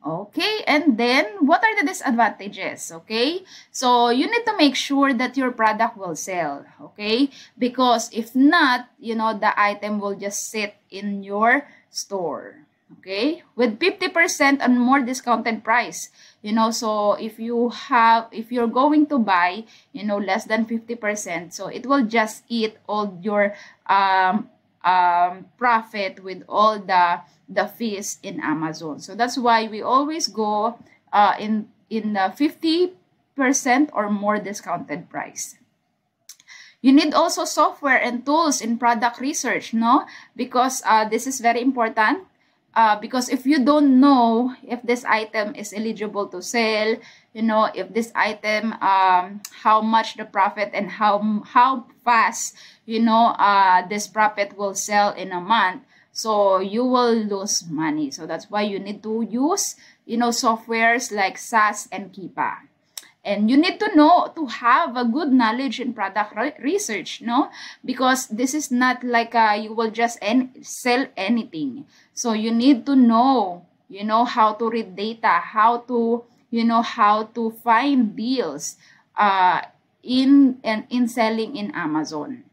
Okay, 0.01 0.65
and 0.65 0.98
then 0.98 1.46
what 1.46 1.62
are 1.62 1.77
the 1.77 1.86
disadvantages? 1.86 2.91
Okay, 2.91 3.46
so 3.70 4.10
you 4.10 4.25
need 4.25 4.46
to 4.50 4.58
make 4.58 4.74
sure 4.74 5.13
that 5.13 5.38
your 5.38 5.51
product 5.51 5.96
will 5.96 6.15
sell. 6.15 6.65
Okay, 6.81 7.29
because 7.53 8.10
if 8.10 8.34
not, 8.34 8.89
you 8.98 9.13
know, 9.13 9.38
the 9.38 9.53
item 9.53 10.00
will 10.01 10.17
just 10.17 10.50
sit 10.50 10.74
in 10.89 11.22
your 11.22 11.70
store. 11.91 12.65
Okay, 12.98 13.43
with 13.55 13.77
50% 13.79 14.58
and 14.60 14.81
more 14.81 15.00
discounted 15.01 15.63
price. 15.63 16.10
You 16.41 16.51
know, 16.53 16.72
so 16.72 17.13
if 17.13 17.38
you 17.38 17.70
have, 17.70 18.27
if 18.34 18.51
you're 18.51 18.67
going 18.67 19.05
to 19.13 19.20
buy, 19.20 19.63
you 19.93 20.03
know, 20.03 20.17
less 20.17 20.46
than 20.46 20.65
50%, 20.65 21.53
so 21.53 21.67
it 21.67 21.86
will 21.86 22.03
just 22.03 22.43
eat 22.50 22.75
all 22.89 23.17
your 23.22 23.53
um, 23.86 24.50
um, 24.84 25.46
profit 25.58 26.24
with 26.24 26.43
all 26.50 26.79
the 26.79 27.22
the 27.51 27.67
fees 27.67 28.20
in 28.24 28.39
Amazon. 28.39 29.00
So 29.00 29.15
that's 29.15 29.38
why 29.38 29.67
we 29.67 29.81
always 29.81 30.27
go 30.27 30.79
uh, 31.12 31.36
in 31.39 31.67
in 31.91 32.13
the 32.13 32.31
50% 32.31 32.96
or 33.91 34.10
more 34.10 34.39
discounted 34.39 35.10
price. 35.10 35.60
You 36.81 36.93
need 36.93 37.13
also 37.13 37.46
software 37.46 38.01
and 38.01 38.25
tools 38.25 38.62
in 38.62 38.79
product 38.79 39.20
research, 39.20 39.74
no? 39.74 40.08
Because 40.36 40.81
uh, 40.86 41.05
this 41.08 41.27
is 41.27 41.39
very 41.39 41.62
important. 41.62 42.25
Uh, 42.74 42.96
because 42.98 43.27
if 43.27 43.46
you 43.46 43.60
don't 43.60 44.00
know 44.00 44.55
if 44.63 44.81
this 44.84 45.03
item 45.03 45.53
is 45.55 45.74
eligible 45.74 46.25
to 46.27 46.41
sell, 46.41 46.96
you 47.34 47.41
know, 47.43 47.67
if 47.75 47.93
this 47.93 48.12
item, 48.15 48.72
um, 48.79 49.41
how 49.62 49.81
much 49.81 50.15
the 50.15 50.24
profit 50.24 50.72
and 50.74 50.89
how 50.89 51.20
how 51.43 51.86
fast, 52.05 52.55
you 52.86 53.03
know, 53.03 53.36
uh, 53.36 53.86
this 53.89 54.08
profit 54.08 54.58
will 54.58 54.74
sell 54.74 55.12
in 55.12 55.34
a 55.34 55.41
month, 55.41 55.84
so 56.12 56.60
you 56.60 56.84
will 56.84 57.15
lose 57.15 57.63
money. 57.70 58.12
So 58.12 58.27
that's 58.27 58.50
why 58.50 58.63
you 58.63 58.80
need 58.80 59.01
to 59.03 59.25
use, 59.30 59.75
you 60.06 60.18
know, 60.18 60.30
softwares 60.30 61.12
like 61.12 61.38
SAS 61.38 61.88
and 61.91 62.12
Keepa. 62.12 62.68
And 63.24 63.50
you 63.51 63.56
need 63.56 63.80
to 63.80 63.96
know 63.96 64.34
to 64.36 64.48
have 64.48 64.98
a 64.98 65.06
good 65.06 65.32
knowledge 65.32 65.80
in 65.80 65.94
product 65.94 66.36
re 66.36 66.53
research, 66.60 67.22
no? 67.22 67.50
Because 67.86 68.27
this 68.27 68.53
is 68.53 68.72
not 68.72 69.03
like 69.03 69.36
uh, 69.36 69.56
you 69.62 69.74
will 69.74 69.91
just 69.91 70.18
sell 70.62 71.06
anything. 71.15 71.86
So 72.13 72.34
you 72.34 72.51
need 72.51 72.86
to 72.88 72.96
know, 72.96 73.65
you 73.89 74.03
know, 74.03 74.25
how 74.25 74.53
to 74.53 74.70
read 74.70 74.96
data, 74.96 75.38
how 75.38 75.86
to, 75.86 76.24
you 76.50 76.65
know, 76.65 76.82
how 76.82 77.30
to 77.38 77.51
find 77.63 78.15
deals 78.15 78.75
uh, 79.15 79.62
in 80.01 80.58
and 80.63 80.86
in 80.89 81.08
selling 81.08 81.56
in 81.56 81.70
Amazon 81.77 82.44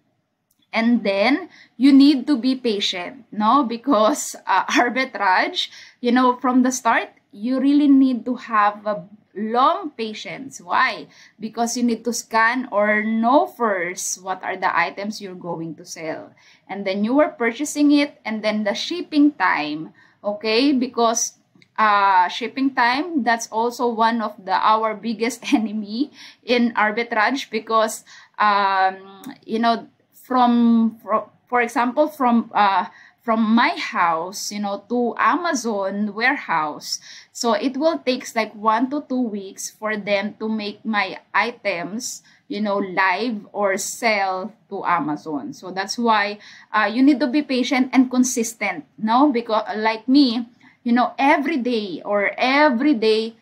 and 0.78 1.02
then 1.02 1.50
you 1.76 1.90
need 1.92 2.26
to 2.26 2.38
be 2.38 2.54
patient 2.54 3.26
no? 3.32 3.64
Because 3.64 4.36
uh, 4.46 4.64
arbitrage 4.78 5.68
you 6.00 6.12
know 6.12 6.36
from 6.38 6.62
the 6.62 6.70
start 6.70 7.10
you 7.32 7.58
really 7.60 7.88
need 7.88 8.24
to 8.24 8.36
have 8.36 8.86
a 8.86 9.04
long 9.38 9.90
patience. 9.94 10.60
Why? 10.60 11.06
Because 11.38 11.76
you 11.76 11.84
need 11.84 12.04
to 12.04 12.12
scan 12.12 12.68
or 12.72 13.02
know 13.02 13.46
first 13.46 14.22
what 14.22 14.42
are 14.42 14.56
the 14.56 14.70
items 14.74 15.20
you're 15.20 15.38
going 15.38 15.76
to 15.76 15.84
sell. 15.84 16.34
And 16.68 16.86
then 16.86 17.04
you 17.04 17.20
are 17.20 17.30
purchasing 17.30 17.92
it 17.92 18.18
and 18.24 18.42
then 18.42 18.64
the 18.64 18.74
shipping 18.74 19.32
time 19.32 19.94
okay? 20.24 20.72
Because 20.72 21.38
uh, 21.78 22.28
shipping 22.28 22.74
time 22.74 23.22
that's 23.22 23.46
also 23.54 23.88
one 23.88 24.20
of 24.20 24.34
the 24.44 24.52
our 24.52 24.94
biggest 25.06 25.52
enemy 25.54 26.10
in 26.42 26.74
arbitrage 26.74 27.50
because 27.50 28.04
um, 28.38 29.22
you 29.46 29.58
know 29.58 29.86
from, 30.28 31.00
from 31.02 31.24
for 31.48 31.62
example 31.62 32.06
from 32.06 32.52
uh, 32.52 32.84
from 33.24 33.40
my 33.40 33.72
house 33.80 34.52
you 34.52 34.60
know 34.60 34.84
to 34.92 35.16
amazon 35.16 36.12
warehouse. 36.12 37.00
So 37.32 37.56
it 37.56 37.80
will 37.80 37.98
takes 38.04 38.36
like 38.36 38.52
one 38.52 38.90
to 38.92 39.00
two 39.08 39.24
weeks 39.24 39.70
for 39.72 39.96
them 39.96 40.36
to 40.38 40.48
make 40.48 40.84
my 40.84 41.18
items 41.32 42.20
you 42.46 42.60
know 42.60 42.76
live 42.76 43.48
or 43.56 43.78
sell 43.80 44.52
to 44.68 44.84
amazon. 44.84 45.56
So 45.56 45.72
that's 45.72 45.96
why 45.96 46.38
uh, 46.76 46.92
you 46.92 47.02
need 47.02 47.20
to 47.20 47.26
be 47.26 47.40
patient 47.40 47.88
and 47.96 48.10
consistent 48.10 48.84
no? 49.00 49.32
Because 49.32 49.64
like 49.80 50.06
me 50.06 50.44
you 50.84 50.92
know 50.92 51.16
every 51.18 51.56
day 51.56 52.02
or 52.04 52.32
every 52.36 52.92
day 52.92 53.32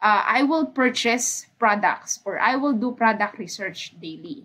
uh, 0.00 0.22
i 0.24 0.42
will 0.42 0.64
purchase 0.64 1.46
products 1.58 2.20
or 2.24 2.38
i 2.38 2.56
will 2.56 2.72
do 2.72 2.92
product 2.92 3.36
research 3.38 3.92
daily 4.00 4.44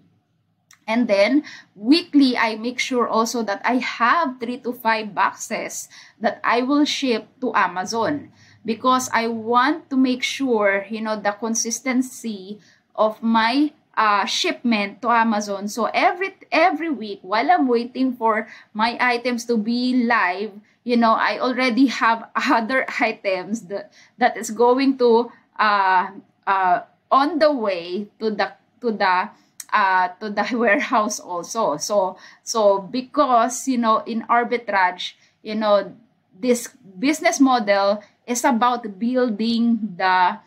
and 0.90 1.06
then 1.06 1.46
weekly, 1.78 2.34
I 2.34 2.58
make 2.58 2.82
sure 2.82 3.08
also 3.08 3.46
that 3.46 3.62
I 3.64 3.78
have 3.78 4.42
three 4.42 4.58
to 4.66 4.74
five 4.74 5.14
boxes 5.14 5.88
that 6.18 6.42
I 6.44 6.66
will 6.66 6.84
ship 6.84 7.30
to 7.46 7.54
Amazon 7.54 8.34
because 8.66 9.06
I 9.14 9.30
want 9.30 9.94
to 9.94 9.96
make 9.96 10.26
sure, 10.26 10.90
you 10.90 11.06
know, 11.06 11.14
the 11.14 11.38
consistency 11.38 12.58
of 12.98 13.22
my 13.22 13.70
uh, 13.94 14.26
shipment 14.26 15.06
to 15.06 15.14
Amazon. 15.14 15.70
So 15.70 15.94
every 15.94 16.34
every 16.52 16.90
week 16.90 17.20
while 17.22 17.54
I'm 17.54 17.70
waiting 17.70 18.18
for 18.18 18.50
my 18.74 18.98
items 18.98 19.46
to 19.46 19.62
be 19.62 19.94
live, 19.94 20.58
you 20.84 20.98
know, 20.98 21.14
I 21.14 21.38
already 21.38 21.86
have 21.86 22.26
other 22.36 22.90
items 22.98 23.70
that 23.70 23.94
that 24.18 24.42
is 24.42 24.50
going 24.50 24.98
to 24.98 25.30
uh, 25.54 26.18
uh, 26.50 26.82
on 27.14 27.38
the 27.38 27.54
way 27.54 28.10
to 28.18 28.34
the 28.34 28.58
to 28.82 28.90
the 28.90 29.30
uh, 29.74 30.10
to 30.20 30.30
the 30.30 30.46
warehouse 30.58 31.20
also. 31.20 31.78
So 31.78 32.18
so 32.44 32.80
because 32.80 33.68
you 33.68 33.78
know 33.78 34.04
in 34.06 34.24
arbitrage, 34.30 35.14
you 35.44 35.56
know 35.56 35.96
this 36.40 36.70
business 36.98 37.40
model 37.40 38.04
is 38.26 38.44
about 38.44 39.00
building 39.00 39.96
the 39.98 40.40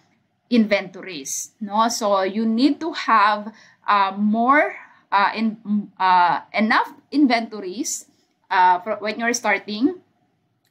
inventories. 0.50 1.52
No, 1.60 1.88
so 1.88 2.22
you 2.22 2.44
need 2.46 2.80
to 2.80 2.92
have 2.92 3.52
uh, 3.88 4.12
more 4.16 4.76
uh, 5.10 5.30
in 5.34 5.56
uh, 5.98 6.40
enough 6.52 6.92
inventories 7.10 8.06
uh, 8.50 8.78
when 9.00 9.18
you're 9.18 9.34
starting. 9.34 10.00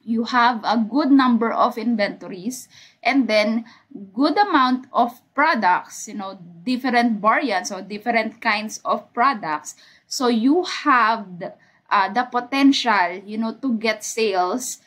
You 0.03 0.25
have 0.25 0.61
a 0.63 0.77
good 0.77 1.11
number 1.11 1.51
of 1.51 1.77
inventories 1.77 2.67
and 3.03 3.27
then 3.27 3.65
good 4.13 4.37
amount 4.37 4.87
of 4.93 5.21
products, 5.33 6.07
you 6.07 6.15
know, 6.15 6.39
different 6.63 7.21
variants 7.21 7.71
or 7.71 7.81
different 7.81 8.41
kinds 8.41 8.79
of 8.85 9.11
products. 9.13 9.75
So 10.07 10.27
you 10.27 10.63
have 10.63 11.39
the, 11.39 11.53
uh, 11.89 12.11
the 12.13 12.23
potential, 12.23 13.21
you 13.25 13.37
know, 13.37 13.53
to 13.61 13.77
get 13.77 14.03
sales 14.03 14.79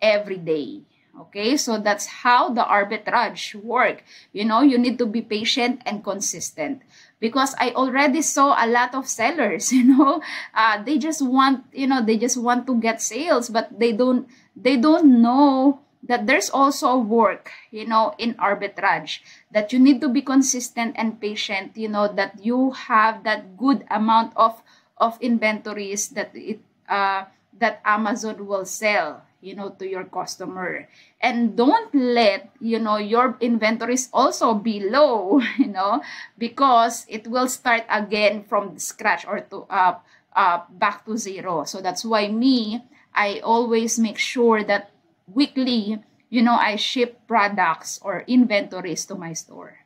every 0.00 0.38
day. 0.38 0.82
Okay, 1.14 1.56
so 1.56 1.78
that's 1.78 2.26
how 2.26 2.50
the 2.50 2.62
arbitrage 2.62 3.54
work. 3.54 4.02
You 4.32 4.44
know, 4.44 4.62
you 4.62 4.78
need 4.78 4.98
to 4.98 5.06
be 5.06 5.22
patient 5.22 5.80
and 5.86 6.02
consistent 6.02 6.82
because 7.20 7.54
I 7.56 7.70
already 7.70 8.20
saw 8.20 8.52
a 8.58 8.66
lot 8.66 8.94
of 8.94 9.06
sellers, 9.06 9.72
you 9.76 9.84
know, 9.84 10.20
uh, 10.52 10.82
they 10.82 10.98
just 10.98 11.22
want, 11.22 11.64
you 11.72 11.86
know, 11.86 12.04
they 12.04 12.18
just 12.18 12.36
want 12.36 12.66
to 12.66 12.80
get 12.80 13.00
sales, 13.00 13.48
but 13.48 13.78
they 13.78 13.92
don't, 13.92 14.26
they 14.56 14.76
don't 14.76 15.22
know 15.22 15.80
that 16.06 16.26
there's 16.26 16.50
also 16.50 16.88
a 16.88 16.98
work, 16.98 17.50
you 17.70 17.86
know, 17.86 18.14
in 18.18 18.34
arbitrage, 18.34 19.20
that 19.50 19.72
you 19.72 19.78
need 19.78 20.00
to 20.00 20.08
be 20.08 20.20
consistent 20.20 20.94
and 20.96 21.20
patient, 21.20 21.76
you 21.76 21.88
know, 21.88 22.08
that 22.08 22.44
you 22.44 22.72
have 22.72 23.24
that 23.24 23.56
good 23.56 23.84
amount 23.90 24.32
of, 24.36 24.62
of 24.98 25.16
inventories 25.20 26.08
that 26.10 26.30
it, 26.34 26.60
uh, 26.88 27.24
that 27.58 27.80
Amazon 27.84 28.46
will 28.46 28.64
sell, 28.66 29.22
you 29.40 29.54
know, 29.54 29.70
to 29.70 29.88
your 29.88 30.04
customer. 30.04 30.88
And 31.20 31.56
don't 31.56 31.94
let, 31.94 32.50
you 32.60 32.78
know, 32.78 32.98
your 32.98 33.38
inventories 33.40 34.10
also 34.12 34.52
be 34.54 34.80
low, 34.80 35.40
you 35.58 35.68
know, 35.68 36.02
because 36.36 37.06
it 37.08 37.26
will 37.26 37.48
start 37.48 37.84
again 37.88 38.44
from 38.44 38.78
scratch 38.78 39.26
or 39.26 39.40
to 39.40 39.64
uh, 39.70 39.96
uh, 40.36 40.60
back 40.68 41.06
to 41.06 41.16
zero. 41.16 41.64
So 41.64 41.80
that's 41.80 42.04
why 42.04 42.28
me, 42.28 42.84
I 43.14 43.40
always 43.40 43.98
make 43.98 44.18
sure 44.18 44.64
that 44.64 44.90
weekly, 45.26 46.02
you 46.30 46.42
know, 46.42 46.54
I 46.54 46.76
ship 46.76 47.20
products 47.26 48.00
or 48.02 48.24
inventories 48.26 49.06
to 49.06 49.14
my 49.14 49.32
store. 49.32 49.78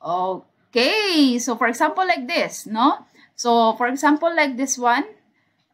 Okay, 0.00 1.38
so 1.38 1.56
for 1.56 1.66
example, 1.66 2.06
like 2.06 2.26
this, 2.26 2.66
no? 2.66 3.04
So 3.34 3.74
for 3.74 3.88
example, 3.88 4.34
like 4.34 4.56
this 4.56 4.78
one, 4.78 5.04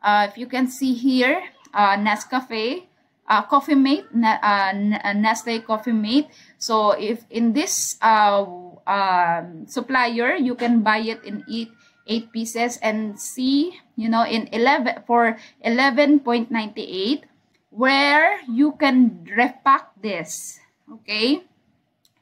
uh, 0.02 0.26
if 0.30 0.38
you 0.38 0.46
can 0.46 0.66
see 0.68 0.94
here, 0.94 1.42
uh, 1.74 1.96
Nescafe, 1.96 2.86
uh, 3.28 3.42
Coffee 3.42 3.74
Mate, 3.74 4.06
uh, 4.14 4.72
Nestle 5.14 5.60
Coffee 5.60 5.92
Mate. 5.92 6.28
So 6.58 6.92
if 6.92 7.24
in 7.30 7.52
this 7.52 7.98
uh, 8.00 8.46
um, 8.86 9.66
supplier, 9.66 10.34
you 10.36 10.54
can 10.54 10.82
buy 10.82 10.98
it 10.98 11.24
in 11.24 11.44
eight, 11.50 11.70
eight 12.07 12.33
pieces 12.33 12.79
and 12.83 13.19
see, 13.19 13.81
you 13.97 14.09
know, 14.09 14.25
in 14.25 14.49
11 14.53 15.03
for 15.07 15.37
11.98 15.64 17.23
where 17.71 18.40
you 18.49 18.73
can 18.73 19.27
repack 19.37 19.90
this, 20.01 20.61
okay? 20.90 21.45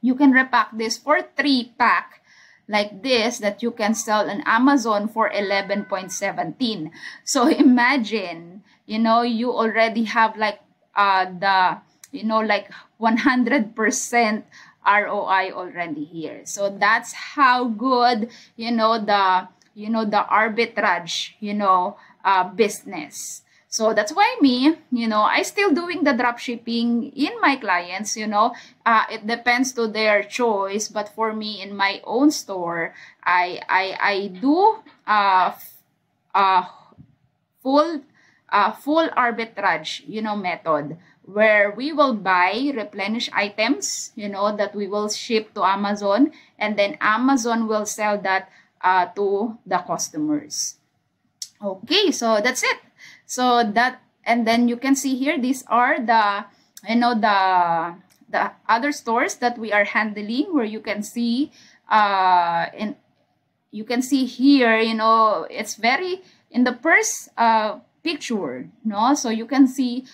You 0.01 0.15
can 0.15 0.31
repack 0.31 0.75
this 0.75 0.97
for 0.97 1.21
three 1.37 1.73
pack 1.77 2.21
like 2.67 3.03
this 3.03 3.37
that 3.39 3.61
you 3.61 3.71
can 3.71 3.93
sell 3.93 4.29
on 4.29 4.41
Amazon 4.45 5.07
for 5.07 5.29
11.17. 5.29 6.91
So 7.23 7.47
imagine, 7.65 8.63
you 8.85 8.99
know, 8.99 9.21
you 9.21 9.51
already 9.51 10.03
have 10.03 10.35
like 10.37 10.59
uh, 10.95 11.25
the, 11.25 11.77
you 12.11 12.23
know, 12.23 12.39
like 12.39 12.71
100% 12.99 14.43
ROI 14.85 15.51
already 15.51 16.05
here. 16.05 16.41
So 16.45 16.69
that's 16.69 17.13
how 17.13 17.65
good, 17.65 18.29
you 18.55 18.71
know, 18.71 18.99
the, 18.99 19.47
you 19.75 19.89
know, 19.89 20.05
the 20.05 20.25
arbitrage, 20.31 21.35
you 21.39 21.53
know, 21.53 21.97
uh, 22.23 22.47
business. 22.49 23.43
So 23.67 23.93
that's 23.93 24.15
why 24.15 24.37
me, 24.39 24.77
you 24.89 25.07
know, 25.07 25.21
I 25.21 25.41
still 25.43 25.73
doing 25.75 26.05
the 26.05 26.13
drop 26.13 26.39
shipping 26.39 27.11
in 27.11 27.35
my 27.41 27.57
clients, 27.57 28.15
you 28.15 28.25
know, 28.25 28.55
uh, 28.85 29.03
it 29.11 29.27
depends 29.27 29.73
to 29.73 29.87
their 29.87 30.23
choice. 30.23 30.87
But 30.87 31.09
for 31.09 31.33
me 31.33 31.61
in 31.61 31.75
my 31.75 31.99
own 32.05 32.31
store, 32.31 32.95
I, 33.21 33.59
I, 33.67 33.97
I 33.99 34.27
do 34.39 34.79
uh, 35.05 35.51
uh, 36.33 36.63
full, 37.61 37.99
uh, 38.47 38.71
full 38.71 39.09
arbitrage, 39.09 40.07
you 40.07 40.21
know, 40.21 40.37
method 40.37 40.97
where 41.25 41.71
we 41.71 41.91
will 41.91 42.13
buy 42.13 42.71
replenish 42.73 43.29
items, 43.33 44.13
you 44.15 44.29
know, 44.29 44.55
that 44.55 44.75
we 44.75 44.87
will 44.87 45.09
ship 45.09 45.53
to 45.55 45.65
Amazon 45.65 46.31
and 46.57 46.77
then 46.77 46.97
Amazon 47.01 47.67
will 47.67 47.85
sell 47.85 48.17
that 48.21 48.49
uh, 48.85 49.07
to 49.17 49.57
the 49.65 49.79
customers. 49.79 50.77
Okay, 51.57 52.11
so 52.11 52.39
that's 52.39 52.61
it. 52.61 52.77
So 53.25 53.63
that, 53.73 54.01
and 54.23 54.45
then 54.45 54.69
you 54.69 54.77
can 54.77 54.95
see 54.95 55.15
here, 55.15 55.41
these 55.41 55.65
are 55.67 55.97
the, 55.99 56.45
you 56.87 56.95
know, 56.95 57.15
the, 57.15 57.95
the 58.29 58.51
other 58.69 58.91
stores 58.91 59.35
that 59.41 59.57
we 59.57 59.73
are 59.73 59.85
handling 59.85 60.53
where 60.53 60.65
you 60.65 60.79
can 60.79 61.01
see, 61.01 61.51
uh, 61.89 62.67
in, 62.77 62.95
you 63.71 63.83
can 63.83 64.03
see 64.03 64.25
here, 64.25 64.77
you 64.77 64.93
know, 64.93 65.47
it's 65.49 65.75
very, 65.75 66.21
in 66.51 66.63
the 66.63 66.77
first 66.83 67.29
uh, 67.37 67.79
picture, 68.03 68.69
no? 68.85 69.15
So 69.15 69.29
you 69.29 69.47
can 69.47 69.67
see 69.67 70.05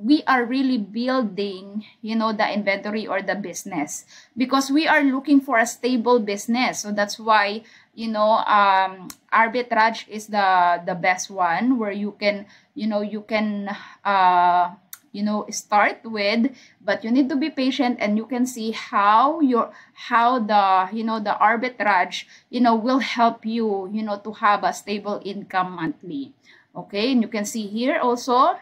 we 0.00 0.24
are 0.24 0.44
really 0.44 0.78
building 0.78 1.84
you 2.00 2.16
know 2.16 2.32
the 2.32 2.46
inventory 2.48 3.06
or 3.06 3.20
the 3.20 3.34
business 3.36 4.04
because 4.36 4.70
we 4.70 4.88
are 4.88 5.04
looking 5.04 5.40
for 5.40 5.58
a 5.58 5.66
stable 5.66 6.18
business. 6.20 6.80
So 6.80 6.92
that's 6.92 7.18
why 7.18 7.62
you 7.94 8.08
know 8.08 8.40
um 8.48 9.08
arbitrage 9.32 10.08
is 10.08 10.26
the 10.28 10.80
the 10.86 10.94
best 10.94 11.30
one 11.30 11.78
where 11.78 11.92
you 11.92 12.16
can 12.18 12.46
you 12.74 12.86
know 12.86 13.00
you 13.02 13.20
can 13.22 13.68
uh 14.04 14.72
you 15.12 15.22
know 15.22 15.44
start 15.50 16.00
with 16.04 16.54
but 16.80 17.04
you 17.04 17.10
need 17.10 17.28
to 17.28 17.36
be 17.36 17.50
patient 17.50 17.98
and 18.00 18.16
you 18.16 18.24
can 18.24 18.46
see 18.46 18.70
how 18.70 19.40
your 19.40 19.70
how 20.08 20.38
the 20.38 20.88
you 20.94 21.02
know 21.02 21.18
the 21.18 21.34
arbitrage 21.42 22.24
you 22.48 22.60
know 22.60 22.74
will 22.74 23.00
help 23.02 23.44
you 23.44 23.90
you 23.92 24.02
know 24.02 24.18
to 24.22 24.32
have 24.32 24.64
a 24.64 24.72
stable 24.72 25.20
income 25.24 25.72
monthly. 25.76 26.32
Okay 26.70 27.10
and 27.10 27.20
you 27.20 27.28
can 27.28 27.44
see 27.44 27.66
here 27.66 27.98
also 27.98 28.54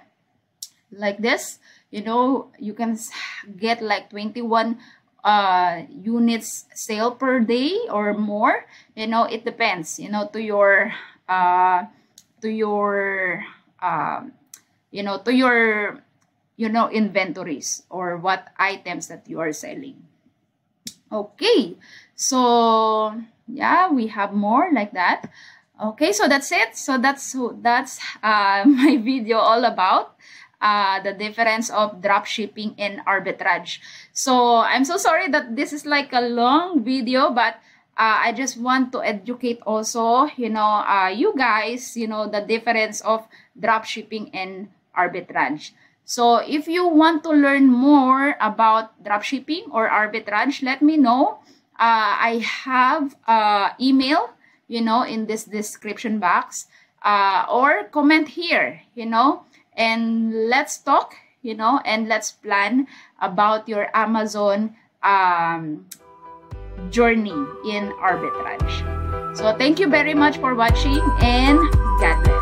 like 0.93 1.19
this 1.19 1.59
you 1.91 2.03
know 2.03 2.49
you 2.59 2.75
can 2.75 2.99
get 3.57 3.81
like 3.83 4.11
21 4.11 4.79
uh 5.25 5.83
units 5.91 6.67
sale 6.75 7.11
per 7.13 7.41
day 7.41 7.77
or 7.91 8.15
more. 8.15 8.67
You 8.95 9.07
know 9.07 9.25
it 9.25 9.45
depends 9.45 9.99
you 9.99 10.09
know 10.11 10.29
to 10.33 10.41
your 10.41 10.93
uh 11.29 11.85
to 12.41 12.49
your 12.49 13.45
um 13.83 14.33
you 14.91 15.03
know 15.03 15.19
to 15.19 15.35
your 15.35 16.01
you 16.57 16.69
know 16.69 16.91
inventories 16.91 17.83
or 17.91 18.17
what 18.17 18.49
items 18.59 19.09
that 19.09 19.29
you 19.29 19.41
are 19.41 19.53
selling. 19.53 20.01
Okay 21.11 21.77
so 22.15 23.15
yeah 23.49 23.91
we 23.91 24.07
have 24.09 24.33
more 24.33 24.71
like 24.73 24.93
that. 24.93 25.31
Okay 25.83 26.13
so 26.13 26.29
that's 26.29 26.51
it. 26.53 26.77
So 26.77 26.99
that's 26.99 27.35
that's 27.63 27.99
uh, 28.23 28.65
my 28.67 28.99
video 28.99 29.39
all 29.39 29.65
about 29.65 30.19
uh, 30.61 31.01
the 31.03 31.13
difference 31.13 31.71
of 31.71 32.03
drop 32.03 32.27
shipping 32.27 32.75
and 32.79 33.01
arbitrage. 33.07 33.79
So 34.13 34.57
I'm 34.59 34.85
so 34.85 34.97
sorry 34.97 35.29
that 35.29 35.57
this 35.57 35.73
is 35.73 35.87
like 35.87 36.13
a 36.13 36.21
long 36.21 36.83
video, 36.83 37.31
but 37.31 37.55
uh, 37.97 38.27
I 38.27 38.33
just 38.33 38.59
want 38.59 38.93
to 38.93 39.03
educate 39.03 39.61
also, 39.67 40.27
you 40.37 40.49
know, 40.49 40.83
uh, 40.87 41.13
you 41.15 41.35
guys, 41.37 41.97
you 41.97 42.07
know, 42.07 42.29
the 42.29 42.41
difference 42.41 43.01
of 43.03 43.27
drop 43.59 43.85
shipping 43.85 44.31
and 44.35 44.69
arbitrage. 44.97 45.73
So 46.05 46.37
if 46.39 46.67
you 46.69 46.89
want 46.89 47.23
to 47.25 47.31
learn 47.31 47.67
more 47.67 48.35
about 48.41 49.03
drop 49.05 49.23
shipping 49.23 49.67
or 49.71 49.89
arbitrage, 49.89 50.63
let 50.63 50.81
me 50.81 50.97
know. 50.97 51.41
Uh, 51.79 52.17
I 52.19 52.43
have 52.65 53.15
uh, 53.27 53.71
email, 53.81 54.31
you 54.67 54.81
know, 54.81 55.03
in 55.03 55.27
this 55.27 55.45
description 55.45 56.19
box 56.19 56.67
uh, 57.03 57.47
or 57.51 57.85
comment 57.93 58.29
here, 58.29 58.83
you 58.95 59.07
know 59.07 59.45
and 59.79 60.35
let's 60.51 60.79
talk 60.79 61.15
you 61.43 61.55
know 61.55 61.81
and 61.85 62.09
let's 62.09 62.33
plan 62.33 62.87
about 63.23 63.69
your 63.69 63.89
amazon 63.95 64.75
um, 65.03 65.87
journey 66.91 67.35
in 67.67 67.93
arbitrage. 68.01 69.37
So 69.37 69.57
thank 69.57 69.79
you 69.79 69.89
very 69.89 70.15
much 70.15 70.39
for 70.39 70.55
watching 70.55 71.01
and 71.21 71.59
god 72.01 72.25
bless 72.25 72.38